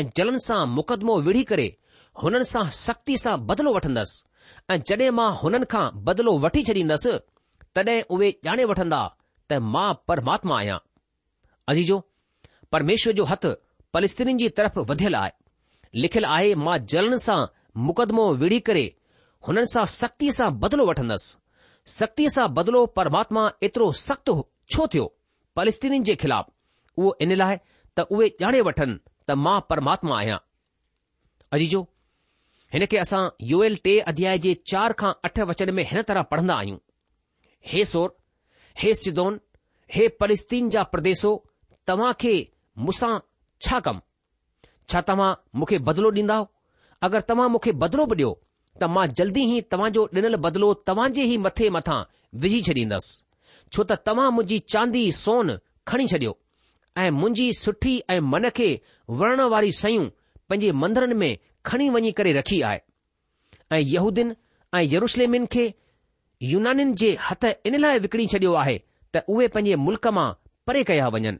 ऐं 0.00 0.04
जलनि 0.20 0.44
सां 0.48 0.60
मुक़दमो 0.76 1.16
विढ़ी 1.28 1.42
करे 1.52 1.68
हुननि 2.20 2.44
सां 2.52 2.64
सख़्ती 2.86 3.16
सां 3.22 3.34
बदिलो 3.46 3.70
वठंदसि 3.74 4.22
ऐं 4.70 4.76
जॾहिं 4.88 5.10
मां 5.18 5.28
हुननि 5.40 5.66
खां 5.72 5.84
बदिलो 6.06 6.32
वठी 6.44 6.62
छॾींदसि 6.68 7.12
तॾहिं 7.76 7.98
उहे 8.14 8.28
ॼाणे 8.48 8.64
वठंदा 8.70 9.00
त 9.50 9.60
मां 9.74 9.88
परमात्मा 10.08 10.56
आहियां 10.58 10.78
अजीजो 11.72 11.98
परमेश्वर 12.72 13.12
जो 13.20 13.24
हथु 13.32 13.52
पलस्तीनी 13.94 14.34
जी 14.42 14.48
तरफ़ 14.58 14.78
वधियलु 14.90 15.18
आहे 15.22 16.00
लिखियलु 16.04 16.28
आहे 16.36 16.54
मां 16.66 16.76
जलन 16.94 17.16
सां 17.26 17.38
मुक़दमो 17.86 18.24
विढ़ी 18.42 18.60
करे 18.68 18.84
हुननि 19.48 19.66
सां 19.74 19.84
सख़्ती 19.94 20.30
सां 20.38 20.48
बदिलो 20.64 20.86
वठंदसि 20.90 21.30
सख़्ती 21.94 22.28
सां 22.36 22.46
बदिलो 22.58 22.84
परमात्मा 22.98 23.46
एतिरो 23.68 23.86
सख़्तु 24.04 24.34
छो 24.74 24.86
थियो 24.94 25.06
पलस्तीनी 25.56 26.00
जे 26.10 26.14
ख़िलाफ़ 26.24 26.50
उहो 26.98 27.14
इन 27.26 27.34
लाइ 27.42 27.56
त 27.64 28.06
उहे 28.18 28.28
ॼाणे 28.44 28.60
वठनि 28.70 28.96
त 29.30 29.38
मां 29.46 29.56
परमात्मा 29.72 30.16
आहियां 30.20 30.38
अजीजो 31.56 31.80
हिन 32.72 32.84
खे 32.90 32.96
असां 32.98 33.22
यूएल 33.48 33.74
टे 33.84 33.92
अध्याय 34.10 34.38
जे 34.44 34.52
चार 34.70 34.92
खां 35.00 35.12
अठ 35.26 35.38
वचन 35.48 35.70
में 35.76 35.82
हिन 35.90 36.02
तरह 36.08 36.22
पढ़ंदा 36.30 36.54
आहियूं 36.62 36.78
हे 37.72 37.84
सोर 37.90 38.12
हे 38.82 38.92
सिदोन 39.00 39.36
हे 39.94 40.06
फलिस्तीन 40.20 40.68
जा 40.74 40.82
प्रदेसो 40.92 41.32
तव्हां 41.90 42.12
खे 42.22 42.34
मूंसां 42.84 43.12
छा 43.66 43.80
कमु 43.88 44.00
छा 44.92 45.00
तव्हां 45.10 45.28
मूंखे 45.58 45.78
बदिलो 45.90 46.10
ॾींदव 46.20 46.46
अगरि 47.08 47.22
तव्हां 47.32 47.48
मूंखे 47.56 47.72
बदिलो 47.82 48.06
बि 48.14 48.16
ॾियो 48.20 48.30
त 48.82 48.88
मां 48.94 49.04
जल्दी 49.20 49.44
ई 49.56 49.60
तव्हांजो 49.74 50.06
ॾिनल 50.20 50.36
बदिलो 50.46 50.72
तव्हां 50.90 51.10
जे 51.18 51.22
ई 51.34 51.36
मथे 51.48 51.68
मथां 51.78 52.00
विझी 52.44 52.62
छॾींदसि 52.70 53.72
छो 53.72 53.82
त 53.82 54.02
तव्हां 54.06 54.30
मुंहिंजी 54.38 54.58
चांदी 54.74 55.04
सोन 55.20 55.56
खणी 55.92 56.06
छॾियो 56.14 56.34
ऐं 57.02 57.08
मुंहिंजी 57.20 57.52
सुठी 57.62 57.94
ऐं 58.16 58.20
मन 58.32 58.48
खे 58.60 58.68
वणण 59.20 59.44
वारी 59.56 59.72
शयूं 59.84 60.08
पंहिंजे 60.48 60.72
मंदरनि 60.84 61.14
में 61.24 61.30
खणी 61.66 61.88
वञी 61.94 62.10
करे 62.18 62.32
रखी 62.32 62.60
आहे 62.68 62.78
ऐं 63.76 63.80
यहूदीन 63.92 64.32
ऐं 64.76 64.82
यरुशलेमिन 64.92 65.44
खे 65.52 65.64
यूनानिन 66.52 66.94
जे 67.00 67.10
हथ 67.26 67.44
इन 67.68 67.76
लाइ 67.84 67.98
विकणी 68.04 68.26
छडि॒यो 68.32 68.52
आहे 68.62 68.76
त 69.14 69.22
उहे 69.32 69.46
पंहिंजे 69.54 69.76
मुल्क़ 69.86 70.08
मां 70.16 70.26
परे 70.66 70.82
कया 70.90 71.08
वञनि 71.14 71.32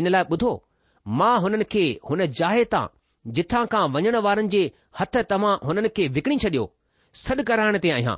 इन 0.00 0.06
लाइ 0.14 0.22
ॿुधो 0.34 0.50
मां 1.18 1.34
हुननि 1.44 1.64
खे 1.72 1.84
हुन 2.08 2.24
जाइ 2.40 2.64
तां 2.74 2.84
जिथां 3.36 3.62
खां 3.74 3.82
वञण 3.96 4.16
वारनि 4.26 4.50
जे 4.54 4.62
हथ 5.00 5.14
तव्हां 5.32 5.52
हुननि 5.68 5.90
खे 5.96 6.06
विकणी 6.16 6.36
छडि॒यो 6.42 6.64
सॾु 7.22 7.42
कराइण 7.50 7.78
ते 7.84 7.90
आहियां 7.96 8.16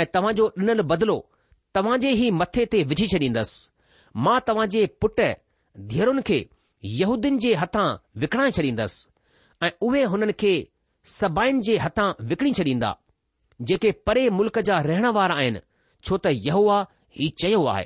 ऐं 0.00 0.04
तव्हां 0.14 0.32
जो 0.40 0.44
ॾिनल 0.60 0.80
बदिलो 0.92 1.18
तव्हां 1.76 1.98
जे 2.04 2.10
ई 2.22 2.30
मथे 2.40 2.64
ते 2.74 2.82
विझी 2.92 3.06
छॾींदसि 3.12 4.16
मां 4.24 4.38
तव्हां 4.50 4.66
जे 4.76 4.86
पुट 5.02 5.20
धीअरुनि 5.92 6.22
खे 6.30 6.38
यहूदीन 7.02 7.38
जे 7.46 7.54
हथां 7.62 7.86
विकणाए 8.24 8.50
छॾींदसि 8.58 9.06
ऐं 9.64 9.70
उहे 9.90 10.02
हुननि 10.14 10.34
खे 10.42 10.52
सभाइन 11.12 11.60
जे 11.66 11.76
हथां 11.82 12.08
विकणी 12.30 12.52
छॾींदा 12.56 12.88
जेके 13.68 13.90
परे 14.08 14.28
मुल्क़ 14.38 14.58
जा 14.70 14.80
रहण 14.88 15.06
वारा 15.16 15.34
आहिनि 15.42 15.60
छो 16.08 16.16
त 16.24 16.32
इहो 16.40 16.64
ही 17.20 17.28
चयो 17.42 17.62
आहे 17.74 17.84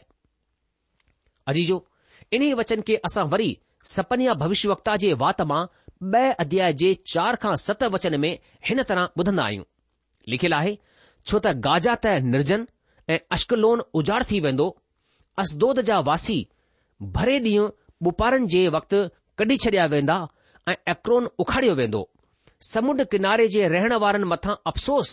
अजीजो 1.52 1.76
इन्हीअ 2.38 2.56
वचन 2.60 2.82
खे 2.88 2.96
असां 3.08 3.24
वरी 3.34 3.50
सपना 3.92 4.34
भविष्यवक्ता 4.42 4.96
जे 5.04 5.12
वात 5.22 5.42
मां 5.52 5.62
ब॒ 6.14 6.24
अध्याय 6.44 6.72
जे 6.82 6.92
चार 7.14 7.36
खां 7.44 7.54
सत 7.64 7.82
वचन 7.96 8.18
में 8.24 8.30
हिन 8.68 8.82
तरह 8.90 9.06
ॿुधंदा 9.18 9.44
आहियूं 9.44 9.64
लिखियलु 10.34 10.56
आहे 10.56 10.74
छो 11.30 11.38
त 11.46 11.52
गाजा 11.66 11.94
त 12.06 12.14
निर्जन 12.34 12.64
ऐं 13.14 13.18
अश्कलोन 13.36 13.82
उजाड़ 14.00 14.22
थी 14.30 14.40
वेंदो 14.46 14.66
असदोद 15.44 15.80
जा 15.90 15.98
वासी 16.08 16.38
भरे 17.18 17.38
ॾींहुं 17.48 17.68
बुपारनि 18.08 18.46
जे 18.54 18.62
वक़्तु 18.78 19.02
कढी 19.38 19.56
छडि॒या 19.66 19.86
वेंदा 19.96 20.16
ऐं 20.72 20.76
ऐक्रोन 20.94 21.28
उखाड़ियो 21.44 21.74
वेंदो 21.82 22.02
समुंड 22.62 23.04
किनारे 23.10 23.46
जे 23.52 23.68
रहण 23.68 23.92
वारनि 24.02 24.24
मथां 24.32 24.54
अफ़सोस 24.70 25.10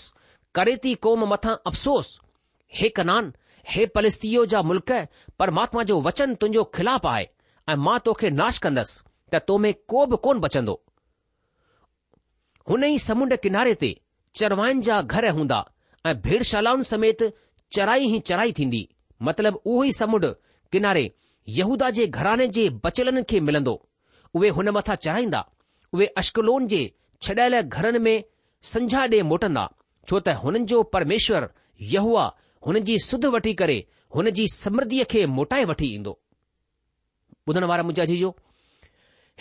करे 0.56 0.76
थी 0.84 0.94
कोम 1.06 1.24
मथां 1.32 1.54
अफ़सोस 1.68 2.20
हे 2.80 2.90
कनान 2.98 3.32
हे 3.76 3.86
पलस्तीयो 3.96 4.46
जा 4.52 4.62
मुल्क़ 4.72 4.94
परमात्मा 5.40 5.84
जो 5.92 6.00
वचन 6.08 6.36
तुंहिंजो 6.42 6.64
खिलाफ़ 6.76 7.08
आहे 7.12 7.26
ऐं 7.70 7.76
मां 7.86 7.98
तोखे 8.08 8.30
नाश 8.42 8.58
कंदसि 8.66 9.00
त 9.34 9.42
तोमें 9.48 9.74
को 9.94 10.06
बि 10.14 10.18
कोन 10.28 10.40
बचंदो 10.46 10.78
हुन 12.70 12.84
ई 12.90 12.98
समुंड 13.08 13.36
किनारे 13.48 13.74
ते 13.86 13.92
चरवायुनि 14.42 14.82
जा 14.90 15.02
घर 15.02 15.30
हूंदा 15.40 15.60
ऐं 16.10 16.14
भेड़शालाउनि 16.28 16.84
समेत 16.92 17.24
चराई 17.78 18.08
ही 18.14 18.20
चराई 18.32 18.52
थींदी 18.62 18.84
मतिलब 19.30 19.62
उहो 19.66 19.84
ई 19.84 19.92
समुंड 20.02 20.26
किनारे 20.76 21.06
यहूदा 21.62 21.90
जे 22.00 22.08
घराने 22.22 22.48
जे 22.60 22.70
बचलन 22.88 23.24
खे 23.34 23.40
मिलंदो 23.50 23.76
उहे 24.36 24.50
हुन 24.60 24.70
मथां 24.80 24.96
चढ़ाईंदा 25.08 25.46
उहे 25.94 26.06
अश्कलोन 26.24 26.68
जे 26.76 26.86
छॾियल 27.22 27.62
घरनि 27.62 28.00
में 28.00 28.24
संझा 28.72 29.06
ॾे 29.14 29.22
मोटंदा 29.32 29.68
छो 30.10 30.20
त 30.28 30.36
हुननि 30.44 30.60
जो 30.72 30.82
परमेश्वर 30.96 31.50
यहूआ 31.94 32.26
हुननि 32.68 32.80
जी 32.90 32.98
सुध 33.08 33.26
वठी 33.36 33.54
करे 33.62 33.78
हुन 34.16 34.30
जी 34.38 34.48
समृद्धीअ 34.54 35.06
खे 35.14 35.26
मोटाए 35.40 35.66
वठी 35.72 35.88
ईंदो 35.96 36.14
ॿुधण 37.50 37.64
वारा 37.72 37.84
मुंहिंजा 37.84 38.06
जीजो 38.14 38.30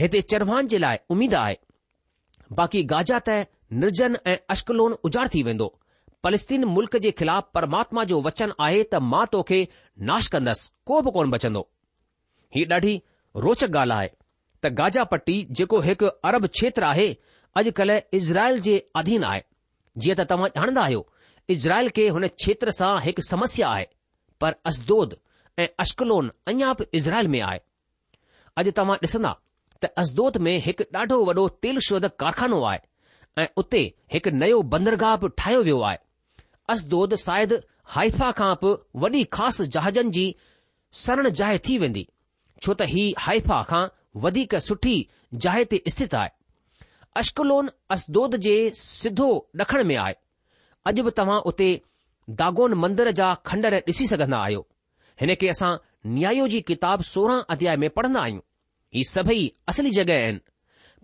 हिते 0.01 0.21
चरवान 0.33 0.67
जे 0.75 0.79
लाइ 0.85 0.99
उमीद 1.15 1.35
आहे 1.43 1.57
बाक़ी 2.61 2.83
गाजा 2.95 3.19
त 3.29 3.37
निर्जन 3.85 4.17
ऐं 4.33 4.37
अश्कलोन 4.57 4.93
उजाड़ 5.09 5.27
थी 5.35 5.43
वेंदो 5.49 5.67
पलस्तीन 6.27 6.63
मुल्क़ 6.75 6.97
जे 7.07 7.11
ख़िलाफ़ 7.19 7.51
परमात्मा 7.57 8.05
जो 8.13 8.21
वचन 8.29 8.53
आहे 8.67 8.83
त 8.93 9.01
मां 9.15 9.25
तोखे 9.35 9.59
नाश 10.11 10.29
कंदसि 10.37 10.71
को 10.91 11.01
बि 11.07 11.11
कोन 11.17 11.31
बचंदो 11.35 11.63
हीअ 12.57 12.71
ॾाढी 12.77 12.95
रोचक 13.47 13.77
ॻाल्हि 13.83 13.99
आहे 13.99 14.11
त 14.65 14.73
गाजा 14.83 15.05
पट्टी 15.15 15.37
जेको 15.61 15.81
हिकु 15.89 16.09
अरब 16.31 16.47
क्षेत्र 16.55 16.89
आहे 16.93 17.09
अॼुकल्ह 17.59 18.03
इज़राइल 18.15 18.61
जे 18.67 18.75
अधीन 19.01 19.25
आहे 19.29 19.41
जीअं 20.03 20.17
त 20.19 20.25
तव्हां 20.31 20.49
ॼाणंदा 20.57 20.83
आहियो 20.83 21.01
इज़राइल 21.55 21.89
खे 21.97 22.09
हुन 22.17 22.27
क्षेत्र 22.43 22.71
सां 22.79 22.91
हिकु 23.07 23.23
समस्या 23.29 23.69
आहे 23.77 23.87
पर 24.41 24.55
असदोद 24.73 25.17
ऐं 25.63 25.67
अश्कलोन 25.85 26.31
अञा 26.53 26.73
बि 26.81 26.87
इज़राइल 26.99 27.29
में 27.35 27.41
आहे 27.49 27.61
अॼु 28.63 28.73
तव्हां 28.79 28.97
ॾिसंदा 29.07 29.33
त 29.85 29.91
असदोद 30.03 30.37
में 30.49 30.55
हिकु 30.67 30.87
ॾाढो 30.99 31.19
वॾो 31.31 31.47
तेल 31.65 31.83
शोधक 31.89 32.15
कारखानो 32.25 32.63
आहे 32.71 32.81
ऐं 33.43 33.49
उते 33.65 33.81
हिकु 34.15 34.31
नयो 34.43 34.61
बंदरगाह 34.77 35.17
बि 35.25 35.33
ठाहियो 35.41 35.63
वियो 35.71 35.81
आहे 35.91 35.99
असदोद 36.77 37.15
शायदि 37.27 37.59
हाइफ़ा 37.99 38.31
खां 38.39 38.53
बि 38.63 38.73
वॾी 39.05 39.25
ख़ासि 39.39 39.67
जहाज़नि 39.79 40.11
जी 40.19 40.27
सरण 41.05 41.31
जाइ 41.43 41.59
थी 41.69 41.79
वेंदी 41.87 42.07
छो 42.63 42.75
त 42.75 42.93
हीउ 42.97 43.21
हाइफ़ा 43.27 43.63
खां 43.73 43.85
वधीक 44.27 44.59
सुठी 44.71 44.97
जाइ 45.47 45.65
ते 45.75 45.83
स्थित 45.95 46.15
आहे 46.23 46.37
अश्कलोन 47.21 47.69
असदोद 47.95 48.35
जे 48.47 48.55
सिधो 48.81 49.29
ॾखण 49.61 49.83
में 49.91 49.97
आहे 50.03 50.15
अॼु 50.91 51.05
बि 51.07 51.11
तव्हां 51.21 51.39
उते 51.51 51.69
दागोन 52.41 52.73
मंदर 52.83 53.11
जा 53.21 53.33
खंडर 53.51 53.75
ॾिसी 53.87 54.07
सघंदा 54.11 54.39
आहियो 54.49 54.61
हिन 55.23 55.33
खे 55.41 55.49
असां 55.55 55.71
न्यायो 56.17 56.47
जी 56.53 56.61
किताब 56.71 57.01
सोरहं 57.13 57.41
अध्याय 57.55 57.77
में 57.85 57.89
पढ़ंदा 57.97 58.21
आहियूं 58.23 58.41
ही 58.99 59.03
सभई 59.11 59.43
असली 59.73 59.91
जॻहि 59.97 60.15
आहिनि 60.17 60.45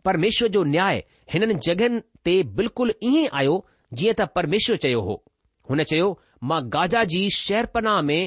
परमेश्वर 0.09 0.49
जो 0.59 0.63
न्याय 0.75 1.03
हिननि 1.35 1.55
जॻहियुनि 1.69 2.01
ते 2.29 2.35
बिल्कुलु 2.61 2.93
ईअं 3.11 3.27
आयो 3.41 3.57
जीअं 4.01 4.15
त 4.21 4.29
परमेश्वर 4.39 4.77
चयो 4.85 5.01
हो 5.09 5.17
हुन 5.71 5.83
चयो 5.93 6.09
मां 6.51 6.61
गाजा 6.77 7.03
जी 7.15 7.23
शैरपनाह 7.41 8.01
में 8.13 8.21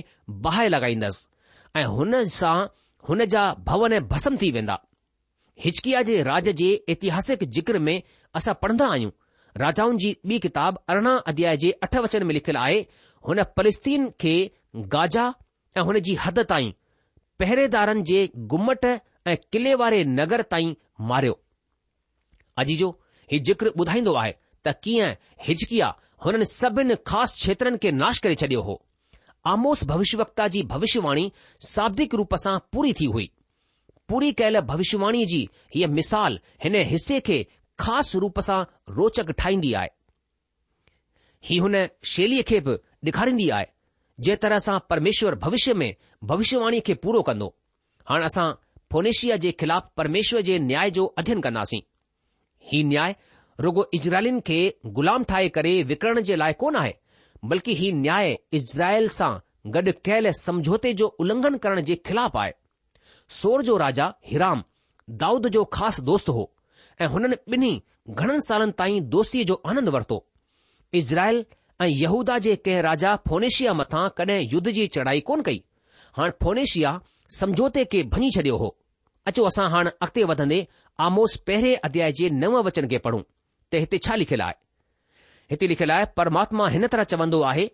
बाहि 0.47 0.67
लॻाईंदसि 0.73 1.80
ऐं 1.80 1.86
हुन 1.97 2.13
सां 2.39 2.58
हुन 3.10 3.26
जा 3.36 3.45
भवन 3.71 4.00
भस्म 4.13 4.43
थी 4.43 4.52
वेंदा 4.60 4.78
हिचकिया 5.63 6.01
जे 6.07 6.21
राज 6.23 6.49
जे 6.57 6.67
एतिहासिक 6.89 7.43
ज़िक्र 7.43 7.79
में 7.85 8.01
असां 8.35 8.53
पढ़ंदा 8.61 8.87
आहियूं 8.91 9.09
राजाउनि 9.61 9.97
जी 10.01 10.15
ॿी 10.29 10.37
किताब 10.39 10.77
अरिड़हं 10.89 11.17
अध्याय 11.31 11.57
जे 11.63 11.71
अठ 11.83 11.95
वचन 12.05 12.23
में 12.25 12.33
लिखियलु 12.33 12.59
आहे 12.59 12.79
हुन 13.27 13.41
फलस्तीन 13.57 14.09
खे 14.21 14.33
गाजा 14.95 15.25
ऐं 15.77 15.81
हुन 15.87 15.99
जी 16.07 16.13
हद 16.25 16.39
ताईं 16.49 16.71
पहिरेदारनि 17.39 18.01
जे 18.11 18.19
गुमट 18.51 18.85
ऐं 18.85 19.35
किले 19.51 19.73
वारे 19.81 20.03
नगर 20.19 20.41
ताईं 20.51 20.73
मारियो 21.11 21.39
अजीजो 22.63 22.89
हीउ 23.31 23.43
ज़िक्र 23.49 23.71
ॿुधाईंदो 23.79 24.13
आहे 24.21 24.33
त 24.65 24.73
कीअं 24.83 25.09
हिचकिया 25.47 25.87
हुननि 26.25 26.45
सभिनि 26.53 26.95
ख़ासि 27.07 27.39
क्षेत्रनि 27.41 27.77
खे 27.87 27.91
नाश 28.03 28.17
करे 28.27 28.35
छडि॒यो 28.43 28.63
हो 28.69 28.81
आमोस 29.55 29.83
भविष्यवक्ता 29.93 30.47
जी 30.57 30.63
भविष्यवाणी 30.75 31.31
शाब्दिक 31.71 32.15
रूप 32.21 32.35
सां 32.45 32.57
पूरी 32.73 32.93
थी 33.01 33.05
हुई 33.17 33.29
पूरी 34.09 34.31
कयलु 34.39 34.59
भविष्यवाणी 34.67 35.25
जी 35.31 35.39
हीअ 35.75 35.87
मिसाल 35.95 36.39
हिन 36.63 36.75
हिसे 36.89 37.19
खे 37.27 37.37
ख़ासि 37.83 38.19
रूप 38.23 38.39
सां 38.47 38.59
रोचक 38.99 39.31
ठाहींदी 39.39 39.71
आहे 39.79 39.87
हीअ 41.47 41.61
हुन 41.63 41.75
शैलीअ 42.11 42.43
खे 42.51 42.59
बि 42.67 42.75
डे॒खारींदी 43.05 43.49
आहे 43.57 43.65
जे 44.27 44.35
तरह 44.45 44.57
सां 44.67 44.77
परमेश्वर 44.89 45.35
भविष्य 45.43 45.73
में 45.81 45.89
भविष्यवाणी 46.31 46.79
खे 46.87 46.93
पूरो 47.03 47.21
कंदो 47.29 47.47
हाणे 48.09 48.25
असां 48.29 48.49
फोनेशिया 48.91 49.35
जे 49.45 49.51
ख़िलाफ़ु 49.59 49.89
परमेश्वर 49.97 50.41
जे 50.49 50.57
न्याय 50.69 50.91
जो 50.97 51.05
अध्यन 51.23 51.41
कंदासीं 51.47 51.79
हीउ 52.71 52.87
न्याय 52.87 53.15
रुगो 53.65 53.85
इज़राइलिन 53.97 54.39
खे 54.47 54.59
ग़ुलाम 54.99 55.23
ठाहे 55.31 55.49
करे 55.57 55.81
विकणण 55.91 56.21
जे 56.31 56.35
लाइ 56.37 56.53
कोन 56.63 56.75
आहे 56.83 56.93
बल्कि 57.51 57.73
हीउ 57.81 57.95
न्याय 58.01 58.37
इज़राइल 58.61 59.07
सां 59.19 59.31
गॾु 59.77 59.91
कयल 60.05 60.29
समझौते 60.41 60.93
जो 61.03 61.15
उल्लंघन 61.19 61.57
करण 61.67 61.83
जे 61.91 61.95
ख़िलाफ़ु 62.05 62.39
आहे 62.39 62.51
सोर 63.29 63.61
जो 63.63 63.75
राजा 63.77 64.13
हिराम 64.27 64.63
दाऊद 65.21 65.47
जो 65.51 65.63
ख़ासि 65.73 66.01
दोस्त 66.01 66.29
हो 66.29 66.49
ऐं 67.01 67.07
हुननि 67.15 67.35
ॿिन्ही 67.53 67.71
घणनि 68.09 68.41
सालनि 68.47 68.71
ताईं 68.77 69.09
दोस्तीअ 69.15 69.43
जो 69.49 69.61
आनंद 69.69 69.89
वरितो 69.95 70.17
इज़राइल 70.99 71.45
ऐं 71.81 71.87
यहूदा 71.87 72.37
जे 72.45 72.55
कंहिं 72.67 72.81
राजा 72.89 73.15
फोनेशिया 73.27 73.73
मथां 73.79 74.07
कॾहिं 74.17 74.39
युद्ध 74.53 74.69
जी 74.77 74.85
चढ़ाई 74.95 75.19
कोन 75.29 75.41
कई 75.47 75.61
हाणे 76.17 76.31
फोनेशिया 76.43 76.99
समझौते 77.39 77.83
खे 77.93 78.03
भञी 78.15 78.29
छडि॒यो 78.37 78.57
हो 78.61 78.69
अचो 79.31 79.43
असां 79.51 79.69
हाणे 79.73 79.89
अॻिते 80.07 80.23
वधंदे 80.31 80.59
आमोस 81.07 81.35
पहिरें 81.47 81.75
अध्याय 81.89 82.11
जे 82.19 82.29
नव 82.41 82.59
वचन 82.69 82.87
खे 82.93 82.97
पढ़ूं 83.07 83.21
त 83.73 83.83
हिते 83.85 83.97
छा 84.07 84.15
लिखियलु 84.23 84.43
आहे 84.47 85.51
हिते 85.51 85.67
लिखियलु 85.71 85.93
आहे 85.97 86.05
परमात्मा 86.19 86.67
हिन 86.77 86.87
तरह 86.93 87.03
चवंदो 87.13 87.41
आहे 87.51 87.67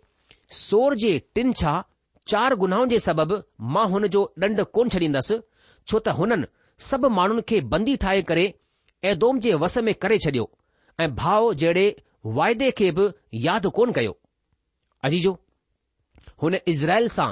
सोर 0.65 0.95
जे 1.05 1.17
टिन 1.35 1.53
छा 1.61 1.75
चार 2.31 2.53
गुनाहनि 2.61 2.89
जे 2.89 2.99
सबबि 3.05 3.37
मां 3.75 3.85
हुन 3.93 4.07
जो 4.15 4.21
ॾंड 4.43 4.59
कोन 4.75 4.89
छॾींदसि 4.95 5.37
छो 5.87 5.99
त 6.03 6.09
हुननि 6.19 6.45
सभु 6.89 7.09
माण्हुनि 7.17 7.41
खे 7.49 7.59
बंदी 7.73 7.95
ठाहे 8.03 8.21
करे 8.29 8.45
ऐदोम 9.11 9.39
जे 9.45 9.53
वस 9.63 9.77
में 9.87 9.93
करे 10.05 10.17
छडि॒यो 10.25 10.49
ऐं 10.99 11.07
भाउ 11.17 11.49
जहिड़े 11.63 11.85
वाइदे 12.39 12.69
खे 12.79 12.91
बि 12.99 13.07
यादि 13.47 13.69
कोन 13.79 13.91
कयो 13.97 14.15
अजीजो 15.09 15.33
हुन 16.43 16.57
इज़राइल 16.75 17.07
सां 17.17 17.27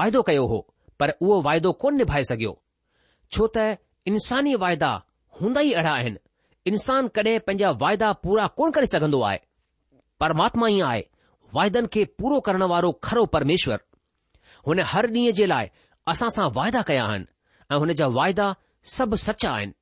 वाइदो 0.00 0.22
कयो 0.30 0.46
हो 0.52 0.60
पर 1.00 1.10
उहो 1.20 1.40
वाइदो 1.48 1.72
कोन 1.84 1.96
निभाए 2.02 2.22
सघियो 2.32 2.52
छो 3.36 3.48
त 3.56 3.78
इन्सानी 4.12 4.54
वाइदा 4.66 4.92
हूंदा 5.40 5.60
ई 5.68 5.72
अहिड़ा 5.80 5.94
आहिनि 5.94 6.24
इन्सान 6.72 7.08
कॾहिं 7.16 7.38
पंहिंजा 7.46 7.70
वाइदा 7.84 8.12
पूरा 8.26 8.46
कोन 8.60 8.70
करे 8.76 8.86
सघंदो 8.96 9.20
आहे 9.30 9.40
परमात्मा 10.24 10.68
ई 10.76 10.80
आहे 10.92 11.04
वाइदनि 11.58 11.92
खे 11.96 12.04
पूरो 12.20 12.40
करण 12.50 12.62
वारो 12.74 12.92
खरो 13.08 13.24
परमेश्वर 13.36 13.85
हुन 14.66 14.80
हर 14.92 15.06
ॾींहं 15.14 15.32
जे 15.38 15.46
लाइ 15.50 15.66
असां 16.10 16.28
सां 16.36 16.46
वाइदा 16.54 16.80
कया 16.88 17.04
आहिनि 17.06 17.26
ऐं 17.72 17.78
हुन 17.82 17.92
जा 17.98 18.06
वाइदा 18.18 18.46
सभु 18.96 19.16
सचा 19.26 19.50
आहिनि 19.58 19.72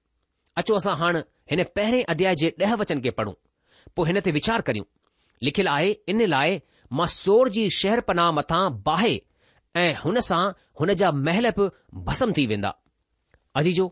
अचो 0.62 0.74
असां 0.80 0.94
हाणे 1.02 1.20
हिन 1.52 1.62
पहिरें 1.78 2.04
अध्याय 2.14 2.34
जे 2.42 2.50
ॾह 2.62 2.74
वचन 2.82 3.00
खे 3.04 3.10
पढ़ूं 3.20 3.34
पोइ 3.96 4.06
हिन 4.08 4.18
ते 4.26 4.30
वीचार 4.38 4.60
करियूं 4.68 4.86
लिखियलु 5.48 5.70
आहे 5.76 5.90
इन 6.12 6.24
लाइ 6.34 6.58
मां 6.98 7.06
सोर 7.16 7.48
जी 7.56 7.64
शहर 7.80 8.00
पना 8.10 8.30
मथां 8.38 8.62
बाहे 8.88 9.14
ऐं 9.82 9.88
हुन 10.02 10.20
सां 10.30 10.42
हुन 10.80 10.94
जा 11.02 11.10
महल 11.28 11.50
बि 11.58 11.68
भसम 12.08 12.32
थी 12.38 12.46
वेंदा 12.52 12.74
अजीजो 13.60 13.86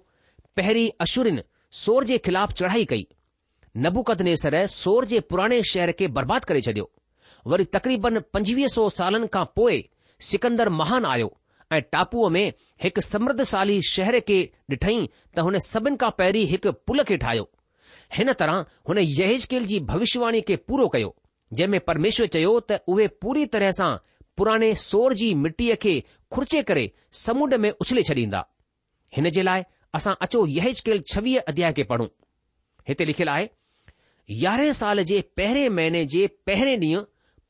पहिरीं 0.58 0.86
अशुरिन 1.06 1.42
सोर 1.84 2.04
जे 2.10 2.16
ख़िलाफ़ 2.26 2.52
चढ़ाई 2.60 2.84
कई 2.92 3.06
नबुकदनेसर 3.84 4.54
सोर 4.76 5.04
जे 5.14 5.20
पुराणे 5.32 5.62
शहर 5.72 5.92
खे 6.02 6.08
बर्बादु 6.18 6.46
करे 6.50 6.60
छडि॒यो 6.68 6.90
वरी 7.52 7.64
तक़रीबन 7.76 8.20
पंजवीह 8.36 8.66
सौ 8.76 8.88
सालनि 8.98 9.28
खां 9.36 9.44
पोइ 9.58 9.78
सिकंदर 10.30 10.68
महान 10.80 11.04
आयो 11.12 11.30
ऐं 11.72 11.80
टापूअ 11.92 12.28
में 12.30 12.44
हिकु 12.82 13.00
समृद्धशाली 13.00 13.80
शहर 13.90 14.18
खे 14.28 14.38
ॾिठई 14.70 14.96
त 15.36 15.44
हुन 15.46 15.58
सभिनि 15.70 15.96
खां 16.02 16.10
पहिरीं 16.18 16.44
हिकु 16.52 16.72
पुल 16.86 17.02
खे 17.08 17.16
ठाहियो 17.24 17.48
हिन 18.16 18.32
तरह 18.42 18.64
हुन 18.88 18.98
यहेजकेल 19.02 19.66
जी 19.72 19.80
भविष्यवाणी 19.92 20.40
खे 20.50 20.56
पूरो 20.70 20.86
कयो 20.96 21.14
जंहिं 21.58 21.70
में 21.76 21.80
परमेश्वर 21.90 22.26
चयो 22.36 22.52
त 22.70 22.78
उहे 22.94 23.06
पूरी 23.24 23.46
तरह 23.56 23.70
सां 23.80 23.90
पुराणे 24.40 24.70
सोर 24.84 25.14
जी 25.22 25.32
मिटीअ 25.46 25.76
खे 25.86 25.94
खुर्चे 26.36 26.62
करे 26.70 26.84
समुंड 27.24 27.54
में 27.66 27.70
उछले 27.84 28.02
छॾींदा 28.10 28.42
हिन 29.16 29.30
जे 29.38 29.42
लाइ 29.50 29.62
असां 30.00 30.14
अचो 30.26 30.46
यहेजकेल 30.58 31.02
छवीह 31.14 31.52
अध्याय 31.54 31.72
खे 31.78 31.82
पढ़ूं 31.94 32.06
हिते 32.88 33.04
लिखियलु 33.12 33.30
आहे 33.32 33.48
यारहें 34.46 34.72
साल 34.82 35.02
जे 35.12 35.20
पहिरें 35.40 35.68
महीने 35.80 36.04
जे 36.16 36.26
पहिरें 36.50 36.76
ॾींहुं 36.76 37.04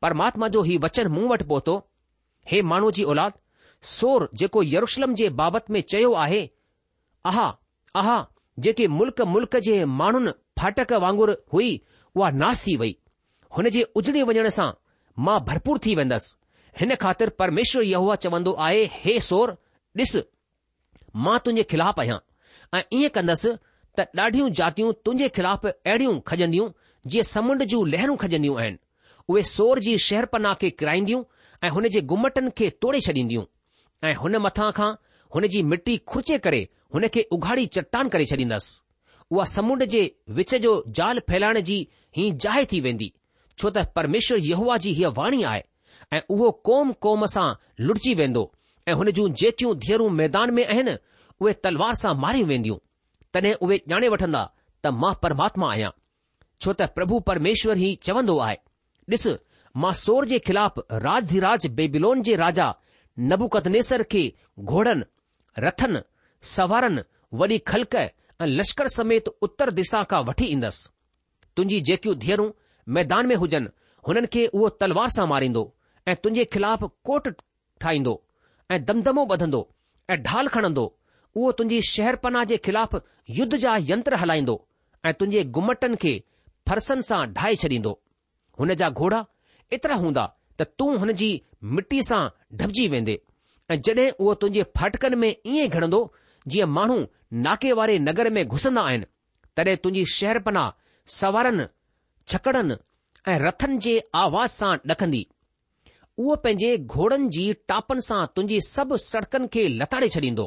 परमात्मा 0.06 0.48
जो 0.56 0.62
हीउ 0.70 0.80
वचन 0.86 1.08
मूं 1.16 1.28
वटि 1.34 1.44
पहुतो 1.52 1.76
हे 2.50 2.60
माण्हू 2.70 2.90
जी 2.96 3.04
औलाद 3.12 3.32
सोर 3.90 4.28
जेको 4.38 4.62
यरुशलम 4.62 5.14
जे 5.20 5.28
बाबति 5.40 5.72
में 5.72 5.80
चयो 5.90 6.12
आहे 6.24 6.48
आहा 7.26 7.46
आहा 7.96 8.16
जेके 8.66 8.86
मुल्क 8.96 9.20
मुल्क़ 9.34 9.56
जे 9.68 9.84
माण्हुनि 10.00 10.30
फाटक 10.60 10.92
वांगुरु 11.04 11.34
हुई 11.52 11.70
उहा 12.16 12.30
नास 12.42 12.62
थी 12.66 12.76
वई 12.82 12.96
हुन 13.56 13.68
जे 13.76 13.82
उजड़ी 14.00 14.22
वञण 14.32 14.48
सां 14.58 14.70
मां 15.28 15.38
भरपूर 15.46 15.78
थी 15.86 15.94
वेंदसि 15.94 16.36
हिन 16.80 16.94
ख़ातिर 17.00 17.28
परमेश्वर 17.42 17.82
यहो 17.92 18.14
चवंदो 18.26 18.52
आहे 18.68 18.84
हे 18.98 19.18
सोर 19.30 19.56
ॾिस 20.00 20.10
मां 21.24 21.38
तुंहिंजे 21.46 21.62
ख़िलाफ़ु 21.70 22.00
आहियां 22.02 22.18
ऐं 22.76 22.82
ईअं 22.98 23.10
कंदसि 23.16 23.50
त 23.98 24.04
ॾाढियूं 24.26 24.48
जातियूं 24.60 24.92
तुंहिंजे 25.04 25.28
ख़िलाफ़ु 25.38 25.68
अहिड़ियूं 25.72 26.14
खजंदियूं 26.30 26.68
जीअं 27.14 27.24
समुंड 27.32 27.64
जूं 27.72 27.82
लहरूं 27.94 28.16
खजंदियूं 28.22 28.56
आहिनि 28.62 28.78
उहे 29.28 29.42
सोर 29.56 29.78
जी 29.88 29.96
शहरपना 30.06 30.54
खे 30.62 30.70
किराईंदियूं 30.82 31.22
ऐं 31.64 31.68
हुन 31.70 31.88
जे 31.94 32.00
घुमटनि 32.14 32.50
खे 32.58 32.68
तोड़े 32.82 33.00
छॾींदियूं 33.06 33.44
ऐं 34.08 34.14
हुन 34.22 34.36
मथां 34.46 34.70
खां 34.78 34.88
हुन 35.34 35.46
जी 35.52 35.62
मिटी 35.72 35.96
खुर्चे 36.12 36.38
करे 36.46 36.62
हुन 36.94 37.06
खे 37.16 37.22
उघाड़ी 37.36 37.66
चट्टान 37.76 38.08
करे 38.14 38.24
छॾींदसि 38.30 38.80
उहा 39.30 39.44
समुंड 39.50 39.84
जे 39.92 40.00
विच 40.38 40.54
जो 40.64 40.72
जाल 41.00 41.20
फैलाइण 41.30 41.60
जी 41.68 41.76
ही 42.16 42.30
जाइ 42.46 42.64
थी 42.72 42.80
वेंदी 42.86 43.12
छो 43.58 43.70
त 43.76 43.84
परमेश्वर 43.96 44.38
यहूवा 44.48 44.76
जी 44.86 44.92
हीअ 44.98 45.10
वाणी 45.18 45.42
आहे 45.52 45.62
ऐं 46.16 46.20
उहो 46.34 46.50
कोम 46.68 46.92
कोम 47.06 47.24
सां 47.34 47.46
लुड़िजी 47.86 48.14
वेंदो 48.22 48.42
ऐं 48.88 48.94
हुन 49.02 49.10
जूं 49.18 49.28
जेतियूं 49.42 49.74
धीअरूं 49.86 50.08
मैदान 50.20 50.50
में 50.54 50.64
आहिनि 50.64 50.96
उहे 51.40 51.52
तलवार 51.66 51.94
सां 52.02 52.14
मारियूं 52.24 52.48
वेंदियूं 52.48 52.76
तॾहिं 53.34 53.52
उहे 53.66 53.78
ॼाणे 53.94 54.08
वठंदा 54.16 54.42
त 54.84 54.94
मां 55.04 55.14
परमात्मा 55.22 55.70
आहियां 55.70 55.90
छो 56.60 56.72
त 56.82 56.90
प्रभु 56.98 57.20
परमेश्वर 57.32 57.86
ई 57.88 57.94
चवंदो 58.08 58.38
आहे 58.48 58.58
ॾिसु 59.18 59.36
मां 59.80 59.92
सोर 59.94 60.24
जे 60.30 60.38
ख़िलाफ़ु 60.46 60.82
राज 61.44 61.66
बेबिलोन 61.76 62.22
जे 62.22 62.34
राजा 62.36 62.64
नबुकतनेसर 63.30 64.02
खे 64.12 64.22
घोड़नि 64.72 65.04
रथनि 65.66 66.00
सवारनि 66.54 67.02
वॾी 67.40 67.58
खलक 67.70 67.94
ऐं 67.94 68.46
लश्कर 68.46 68.88
समेत 68.96 69.28
उत्तर 69.42 69.70
दिशा 69.78 70.02
खां 70.10 70.22
वठी 70.24 70.44
ईंदुसि 70.52 70.88
तुहिंजियूं 71.56 71.82
जेकियूं 71.84 72.14
धीअरूं 72.24 72.50
मैदान 72.96 73.26
में 73.28 73.34
हुजनि 73.44 73.68
हुननि 74.08 74.26
खे 74.34 74.44
उहो 74.46 74.68
तलवार 74.82 75.10
सां 75.16 75.26
मारींदो 75.32 75.62
ऐं 76.08 76.16
तुंहिंजे 76.22 76.44
खिलाफ़ 76.54 76.84
कोट 77.08 77.28
ठाहींदो 77.82 78.14
ऐं 78.76 78.84
दमदमो 78.84 79.24
बधंदो 79.32 79.66
ऐं 80.10 80.20
ढाल 80.22 80.48
खणंदो 80.56 80.84
उहो 81.36 81.52
तुंहिंजी 81.60 81.82
शहरपनाह 81.94 82.44
जे 82.52 82.56
ख़िलाफ़ 82.68 82.96
युद्ध 83.40 83.56
जा 83.56 83.76
यंत्र 83.92 84.14
हलाईंदो 84.24 84.56
ऐं 85.06 85.12
तुंहिंजे 85.20 85.44
घुम्मटनि 85.60 85.96
खे 86.04 86.14
फर्सनि 86.68 87.02
सां 87.10 87.26
ढाहे 87.38 87.54
छॾींदो 87.64 87.98
हुन 88.60 88.74
जा 88.84 88.88
घोड़ा 88.90 89.24
एतिरा 89.76 89.96
हूंदा 90.04 90.24
त 90.58 90.62
तूं 90.78 90.90
हुन 91.02 91.12
जी 91.20 91.28
मिटी 91.76 92.00
सां 92.08 92.22
डबजी 92.60 92.86
वेंदे 92.94 93.14
ऐं 93.72 93.76
जॾहिं 93.86 94.08
उहो 94.22 94.34
तुंहिंजे 94.40 94.62
फाटकनि 94.78 95.16
में 95.22 95.30
ईअं 95.32 95.68
घिणंदो 95.74 96.00
जीअं 96.52 96.68
माण्हू 96.76 96.98
नाके 97.46 97.72
वारे 97.78 97.98
नगर 98.08 98.30
में 98.36 98.42
घुसंदा 98.46 98.82
आहिनि 98.90 99.06
तॾहिं 99.58 99.76
तुंहिंजी 99.84 100.04
शहरपना 100.16 100.64
सवारनि 101.18 101.64
छकड़नि 102.32 102.76
ऐं 103.30 103.38
रथनि 103.46 103.78
जे 103.86 103.94
आवाज़ 104.24 104.50
सां 104.60 104.72
ॾकंदी 104.94 105.22
उहो 106.22 106.34
पंहिंजे 106.44 106.70
घोड़नि 106.96 107.28
जी 107.38 107.44
टापनि 107.72 108.06
सां 108.10 108.20
तुंहिंजी 108.34 108.60
सभु 108.74 108.96
सड़कनि 109.10 109.50
खे 109.56 109.64
लताड़े 109.80 110.08
छॾींदो 110.16 110.46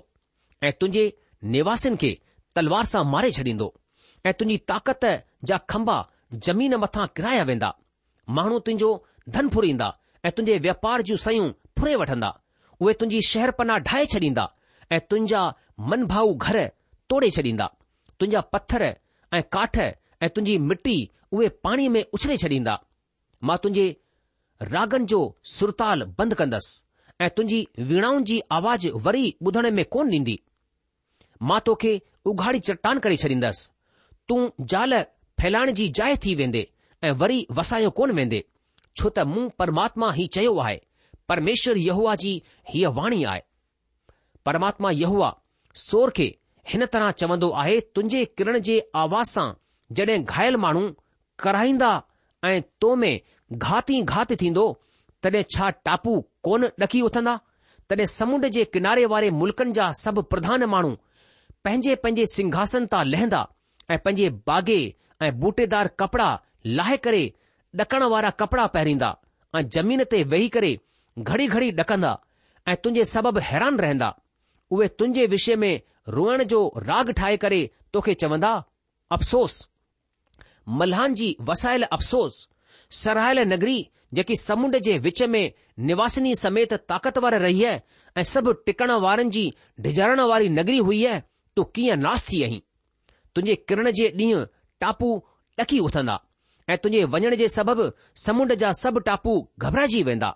ऐं 0.65 0.71
तुंहिंजे 0.81 1.05
निवासिन 1.55 1.95
खे 2.03 2.11
तलवार 2.59 2.91
सां 2.95 3.03
मारे 3.15 3.31
छॾींदो 3.39 3.69
ऐं 4.29 4.33
तुंहिंजी 4.41 4.63
ताक़त 4.73 5.09
जा 5.49 5.57
खंबा 5.73 5.97
ज़मीन 6.45 6.75
मथां 6.83 7.05
किराया 7.17 7.43
वेंदा 7.51 7.73
माण्हू 8.37 8.59
तुंहिंजो 8.67 8.93
ધનપુરيندا 9.33 9.81
ا 10.15 10.35
تنجي 10.35 10.59
વેપાર 10.65 11.01
جو 11.05 11.17
સયો 11.17 11.45
ફરે 11.77 11.95
વઠંદા 11.99 12.33
ઓય 12.81 12.93
તنجي 12.99 13.19
શહેર 13.29 13.51
પના 13.57 13.79
ઢાઈ 13.81 14.07
ચડીંદા 14.11 14.49
એ 14.95 14.97
તંજા 15.09 15.49
મનભાવુ 15.89 16.33
ઘર 16.43 16.57
તોડે 17.09 17.29
ચડીંદા 17.35 17.69
તંજા 18.19 18.43
પથર 18.53 18.83
એ 19.37 19.41
કાઠ 19.53 19.77
એ 20.25 20.29
તنجી 20.35 20.59
મટી 20.69 21.01
ઓય 21.35 21.49
પાણી 21.63 21.93
મે 21.95 22.01
ઉછરે 22.15 22.35
ચડીંદા 22.41 22.79
મા 23.47 23.59
તنجે 23.63 23.85
રાગણ 24.73 25.05
જો 25.11 25.19
સુરતાલ 25.55 25.99
બંધ 26.17 26.35
કંદસ 26.41 26.65
એ 27.25 27.29
તنجી 27.35 27.67
વીણાઉંજી 27.89 28.41
आवाज 28.55 28.83
વરી 29.05 29.29
બધણે 29.45 29.71
મે 29.77 29.83
કોન 29.93 30.07
નીંધી 30.13 30.39
માતો 31.49 31.71
કે 31.81 31.91
ઉઘાડી 32.29 32.65
ચટ્टान 32.67 32.97
કરી 33.03 33.21
ચરીંદસ 33.21 33.57
તું 34.27 34.41
જલ 34.71 34.91
ફેલાણજી 35.39 35.89
જાય 35.97 36.17
થી 36.23 36.35
વેંદે 36.41 36.61
એ 37.07 37.09
વરી 37.21 37.47
વસાયો 37.55 37.91
કોન 37.97 38.11
વેંદે 38.19 38.39
छो 38.97 39.09
त 39.15 39.19
मूं 39.33 39.47
परमात्मा 39.59 40.11
ही 40.17 40.27
चयो 40.35 40.57
आहे 40.65 40.79
परमेश्वर 41.29 41.77
यहवा 41.77 42.15
जी 42.23 42.33
हीअ 42.73 42.89
वाणी 42.97 43.23
आहे 43.31 43.41
परमात्मा 44.45 44.89
यहवा 44.93 45.31
सोर 45.85 46.09
खे 46.15 46.27
हिन 46.71 46.85
तरह 46.93 47.11
चवंदो 47.21 47.49
आहे 47.61 47.79
तुंहिंजे 47.95 48.23
किरण 48.37 48.57
जे 48.67 48.77
आवाज़ 49.03 49.31
सां 49.37 49.47
जड॒हिं 49.97 50.23
घायल 50.33 50.55
माण्हू 50.65 50.83
कराईंदा 51.43 51.91
ऐं 52.49 52.59
तो 52.81 52.93
में 53.01 53.19
घाती 53.67 54.01
घात 54.11 54.33
थींदो 54.41 54.65
तॾहिं 55.23 55.43
छा 55.55 55.69
टापू 55.85 56.13
कोन 56.45 56.65
ॾकी 56.85 57.01
उथंदा 57.09 57.35
तॾहिं 57.89 58.05
समुंड 58.17 58.45
जे 58.55 58.63
किनारे 58.73 59.05
वारे 59.13 59.29
मुल्कनि 59.41 59.71
जा 59.79 59.91
सभु 60.03 60.21
प्रधान 60.33 60.63
माण्हू 60.75 60.91
पंहिंजे 61.65 61.95
पंहिंजे 62.03 62.25
सिंघासन 62.35 62.85
तां 62.93 63.03
लहंदा 63.13 63.41
ऐं 63.91 63.97
पंहिंजे 64.05 64.29
बागे 64.49 64.79
ऐं 65.25 65.31
बूटेदार 65.39 65.87
कपड़ा 66.01 66.29
लाहे 66.77 66.97
करे 67.07 67.23
ॾकण 67.81 68.03
वारा 68.11 68.29
कपड़ा 68.39 68.65
पहिरींदा 68.73 69.07
ऐं 69.55 69.61
ज़मीन 69.75 70.03
ते 70.11 70.21
वेही 70.33 70.47
करे 70.55 70.69
घड़ी 71.29 71.47
घड़ी 71.55 71.71
ॾकंदा 71.81 72.11
ऐं 72.67 72.75
तुंहिंजे 72.83 73.03
सबबु 73.09 73.39
हैरान 73.47 73.79
रहंदा 73.83 74.07
उहे 74.75 74.87
तुंहिंजे 74.99 75.25
विषय 75.33 75.55
में 75.63 75.73
रोअण 76.17 76.43
जो 76.53 76.61
राग 76.89 77.11
ठाहे 77.19 77.37
करे 77.45 77.59
तोखे 77.93 78.13
चवंदा 78.23 78.51
अफ़सोस 79.17 79.57
मल्हान 80.81 81.13
जी 81.21 81.27
वसायल 81.49 81.83
अफ़सोस 81.97 82.39
सरायल 83.01 83.39
नगरी 83.53 83.77
जेकी 84.17 84.35
समुंड 84.43 84.77
जे 84.87 84.97
विच 85.07 85.21
में 85.35 85.43
निवासिनी 85.89 86.33
समेत 86.41 86.73
ताक़तवर 86.91 87.37
रही 87.45 87.59
है 87.61 87.75
ऐं 88.17 88.23
सभु 88.31 88.51
टिकण 88.65 88.91
वारनि 89.07 89.29
जी 89.37 89.45
डिझाइण 89.87 90.21
वारी 90.33 90.49
नगरी 90.59 90.77
हुई 90.89 91.03
है 91.05 91.21
तू 91.55 91.63
कीअं 91.77 91.97
नासु 92.05 92.27
थी 92.31 92.43
अहीं 92.49 92.61
तुंहिंजे 93.35 93.55
किरण 93.69 93.91
जे 94.01 94.07
ॾींहुं 94.21 94.45
टापू 94.85 95.11
ॾकी 95.61 95.79
उथंदा 95.89 96.19
ऐं 96.73 96.77
तुंहिंजे 96.83 97.03
वञण 97.13 97.35
जे 97.39 97.47
सबबि 97.53 97.87
समुंड 98.25 98.53
जा 98.61 98.71
सभु 98.81 98.99
टापू 99.07 99.33
घबराइजी 99.67 100.01
वेंदा 100.07 100.29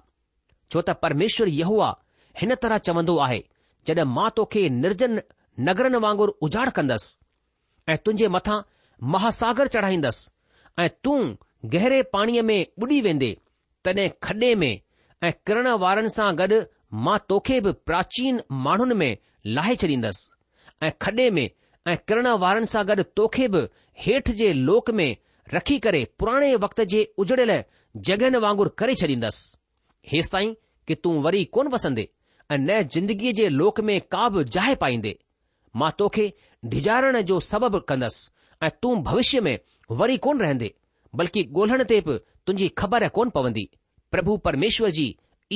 छो 0.74 0.82
त 0.90 0.94
परमेश्वर 1.04 1.50
इहो 1.54 1.78
आहे 1.86 2.42
हिन 2.42 2.54
तरह 2.66 2.78
चवंदो 2.90 3.16
आहे 3.28 3.40
जॾहिं 3.90 4.04
मां 4.18 4.30
तोखे 4.40 4.62
निर्जन 4.82 5.16
नगरनि 5.70 5.98
वांगुरु 6.06 6.34
उजाड़ 6.48 6.70
कंदसि 6.80 7.10
ऐं 7.94 7.98
तुंहिंजे 8.06 8.28
मथां 8.36 8.60
महासागर 9.16 9.68
चढ़ाईंदसि 9.78 10.30
ऐं 10.84 10.90
तूं 11.08 11.18
गहरे 11.76 12.02
पाणीअ 12.18 12.44
में 12.50 12.60
बुॾी 12.84 13.00
वेंदे 13.08 13.32
तॾहिं 13.86 14.08
खॾे 14.28 14.54
में 14.64 14.72
ऐं 15.26 15.32
किरण 15.50 15.70
वारनि 15.86 16.10
सां 16.18 16.30
गॾु 16.44 16.60
मां 17.08 17.18
तोखे 17.34 17.60
बि 17.62 17.72
प्राचीन 17.90 18.42
माण्हुनि 18.68 18.96
में 19.02 19.12
लाहे 19.58 19.76
छॾींदसि 19.86 20.86
ऐं 20.86 20.92
खॾे 21.08 21.30
में 21.40 21.46
ऐं 21.90 21.98
किरण 22.08 22.28
वारनि 22.46 22.72
सां 22.76 22.86
गॾु 22.94 23.08
तोखे 23.22 23.48
बि 23.58 23.64
हेठि 24.08 24.34
जे 24.44 24.52
लोक 24.70 24.90
में 25.02 25.10
रखी 25.54 25.78
करे 25.80 26.04
पुराणे 26.20 26.54
वक़्त 26.64 26.82
जे 26.92 27.04
उजड़ियल 27.24 27.52
जॻहियुनि 28.08 28.38
वांगुरु 28.46 28.70
करे 28.80 28.96
छॾींदसि 29.02 29.58
हेसि 30.12 30.30
ताईं 30.34 30.54
कि 30.88 30.96
तूं 31.04 31.14
वरी 31.24 31.44
कोन 31.56 31.68
वसंदे 31.74 32.08
ऐं 32.52 32.58
न 32.66 32.82
जिंदगीअ 32.94 33.32
जे 33.40 33.48
लोक 33.50 33.80
में 33.90 34.00
का 34.12 34.28
बि 34.36 34.44
जाइ 34.56 34.76
पाईंदे 34.84 35.16
मां 35.82 35.90
तोखे 36.02 36.32
डिॼारण 36.74 37.22
जो 37.32 37.40
सबबु 37.50 37.80
कंदसि 37.92 38.30
ऐं 38.66 38.70
तूं 38.82 38.96
भविष्य 39.10 39.42
में 39.48 39.58
वरी 40.02 40.18
कोन 40.28 40.42
रहंदे 40.42 40.74
बल्कि 41.22 41.44
ॻोल्हण 41.56 41.84
ते 41.92 42.00
बि 42.08 42.18
तुंहिंजी 42.48 42.68
ख़बर 42.82 43.08
कोन 43.18 43.30
पवंदी 43.38 43.70
प्रभु 44.16 44.38
परमेश्वर 44.48 44.90
जी 44.98 45.06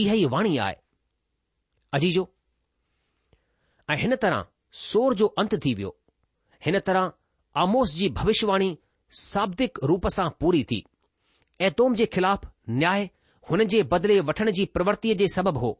इहा 0.01 0.13
ई 0.21 0.25
वाणी 0.34 0.58
आहे 0.67 0.75
अजीजो 1.97 2.23
ऐं 3.93 3.97
हिन 4.03 4.15
तरह 4.23 4.45
सोर 4.86 5.15
जो 5.21 5.27
अंत 5.43 5.56
थी 5.65 5.73
वियो 5.82 5.93
हिन 6.65 6.79
तरह 6.89 7.12
आमोस 7.65 7.95
जी 7.95 8.10
भविष्यवाणी 8.19 8.71
शाब्दिक 9.21 9.80
रूप 9.89 10.08
सां 10.13 10.30
पूरी 10.41 10.63
थी 10.71 10.84
एतोम 11.67 11.95
जे 11.95 12.06
खिलाफ़ 12.15 12.45
न्याय 12.78 13.10
हुन 13.49 13.63
जे 13.73 13.82
बदिले 13.93 14.19
वठण 14.30 14.52
जी 14.60 14.65
प्रवृतीअ 14.78 15.15
जे 15.21 15.28
सबबु 15.36 15.60
हो 15.63 15.71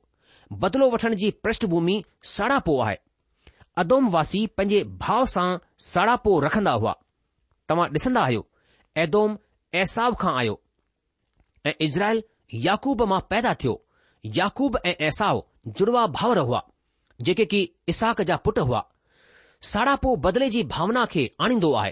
बदिलो 0.64 0.90
वठण 0.94 1.16
जी 1.22 1.30
पृष्ठभूमि 1.46 1.96
सड़ापो 2.34 2.76
साड़ापो 2.84 3.86
आहे 3.86 4.12
वासी 4.16 4.46
पंहिंजे 4.58 4.84
भाव 5.06 5.26
सां 5.36 5.48
साड़ापो 5.90 6.36
रखंदा 6.48 6.72
हुआ 6.84 6.94
तव्हां 7.72 7.88
ॾिसंदा 7.98 8.22
आहियो 8.28 8.44
ऐदोम 9.06 9.38
ऐसाब 9.84 10.16
खां 10.24 10.34
आयो 10.44 10.60
ऐं 11.68 11.74
इज़राइल 11.88 12.24
याकूब 12.68 13.02
मां 13.14 13.20
पैदा 13.30 13.54
थियो 13.64 13.76
याकूब 14.40 14.78
ऐं 14.86 14.94
एसाव 15.10 15.44
जुड़वा 15.80 16.06
भाउर 16.20 16.40
हुआ 16.52 16.62
जेके 17.30 17.46
की 17.56 17.64
इसाक 17.96 18.22
जा 18.32 18.36
पुट 18.48 18.60
हुआ 18.68 18.84
साड़ापो 19.74 20.16
बदिले 20.28 20.50
जी 20.56 20.64
भावना 20.78 21.06
खे 21.16 21.30
आणींदो 21.48 21.74
आहे 21.82 21.92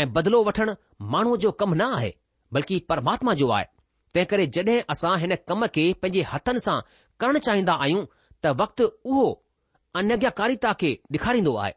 ऐं 0.00 0.06
बदिलो 0.12 0.42
वठणु 0.48 0.72
माण्हूअ 1.12 1.36
जो 1.44 1.50
कमु 1.60 1.74
न 1.80 1.86
आहे 1.98 2.12
बल्कि 2.52 2.78
परमात्मा 2.88 3.32
जो 3.40 3.48
आहे 3.56 3.64
तंहिं 4.14 4.26
करे 4.30 4.46
जड॒हिं 4.54 4.80
असां 4.94 5.16
हिन 5.20 5.34
कम 5.48 5.64
खे 5.74 5.84
पंहिंजे 6.02 6.22
हथनि 6.32 6.60
सां 6.66 6.76
करणु 7.20 7.38
चाहींदा 7.46 7.74
आहियूं 7.84 8.04
त 8.44 8.52
वक़्तु 8.60 8.84
उहो 9.10 9.26
अनज्ञाकारिता 10.00 10.72
खे 10.80 10.90
ॾेखारींदो 11.16 11.54
आहे 11.64 11.72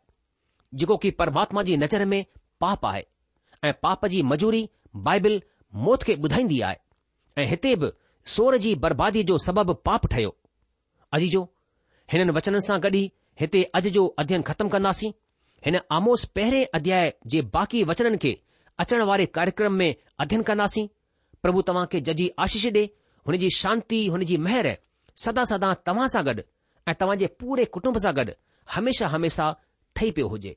जेको 0.81 0.97
की 1.05 1.11
परमात्मा 1.21 1.63
जी 1.69 1.77
नज़र 1.83 2.05
में 2.13 2.19
पाप 2.65 2.85
आहे 2.91 3.03
ऐं 3.69 3.73
पाप 3.87 4.05
जी 4.13 4.21
मजूरी 4.33 4.63
बाइबिल 5.07 5.37
मौत 5.87 6.03
खे 6.09 6.15
ॿुधाईंदी 6.25 6.59
आहे 6.69 7.41
ऐं 7.43 7.47
हिते 7.53 7.75
बि 7.83 7.91
सोर 8.35 8.57
जी 8.65 8.73
बर्बादी 8.87 9.23
जो 9.31 9.37
सबबु 9.47 9.73
पाप 9.89 10.07
ठहियो 10.15 10.35
अजी 11.19 11.27
जो 11.37 11.43
हिननि 12.13 12.37
वचननि 12.39 12.67
सां 12.69 12.79
गॾु 12.87 12.95
ई 13.01 13.03
हिते 13.43 13.61
अॼु 13.81 13.89
जो 13.99 14.07
अध्ययन 14.25 14.41
ख़तमु 14.51 14.69
कंदासीं 14.77 15.11
हिन 15.65 15.77
आमोस 15.91 16.23
पहिरें 16.35 16.65
अध्याय 16.75 17.13
जे 17.33 17.41
बाक़ी 17.53 17.83
वचन 17.89 18.15
खे 18.21 18.35
अचण 18.79 19.01
वारे 19.07 19.25
कार्यक्रम 19.37 19.73
में 19.81 19.93
अध्यन 20.19 20.41
कंदासीं 20.49 20.87
प्रभु 21.41 21.61
तव्हांखे 21.69 22.01
जजी 22.09 22.29
आशीष 22.45 22.65
ॾे 22.75 22.85
हुनजी 23.29 23.49
शांती 23.55 24.05
हुनजी 24.07 24.37
मेहर 24.47 24.67
सदा 25.25 25.43
सदा 25.51 25.73
तव्हां 25.87 26.07
सां 26.13 26.23
गॾु 26.25 26.41
ऐं 26.87 26.93
तव्हांजे 27.01 27.27
पूरे 27.39 27.65
कुटुंब 27.77 27.97
सां 28.05 28.13
गॾु 28.15 28.31
हमेशा 28.75 29.07
हमेशा 29.15 29.53
ठही 29.95 30.11
पियो 30.17 30.27
हुजे 30.27 30.55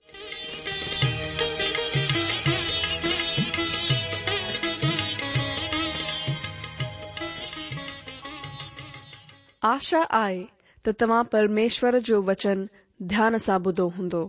आशा 9.73 10.01
आहे 10.25 10.43
त 10.87 10.95
तव्हां 11.01 11.23
परमेश्वर 11.37 11.99
जो 12.11 12.23
वचन 12.33 12.69
ध्यान 13.15 13.37
सां 13.49 13.59
ॿुधो 13.73 13.89
हूंदो 13.97 14.29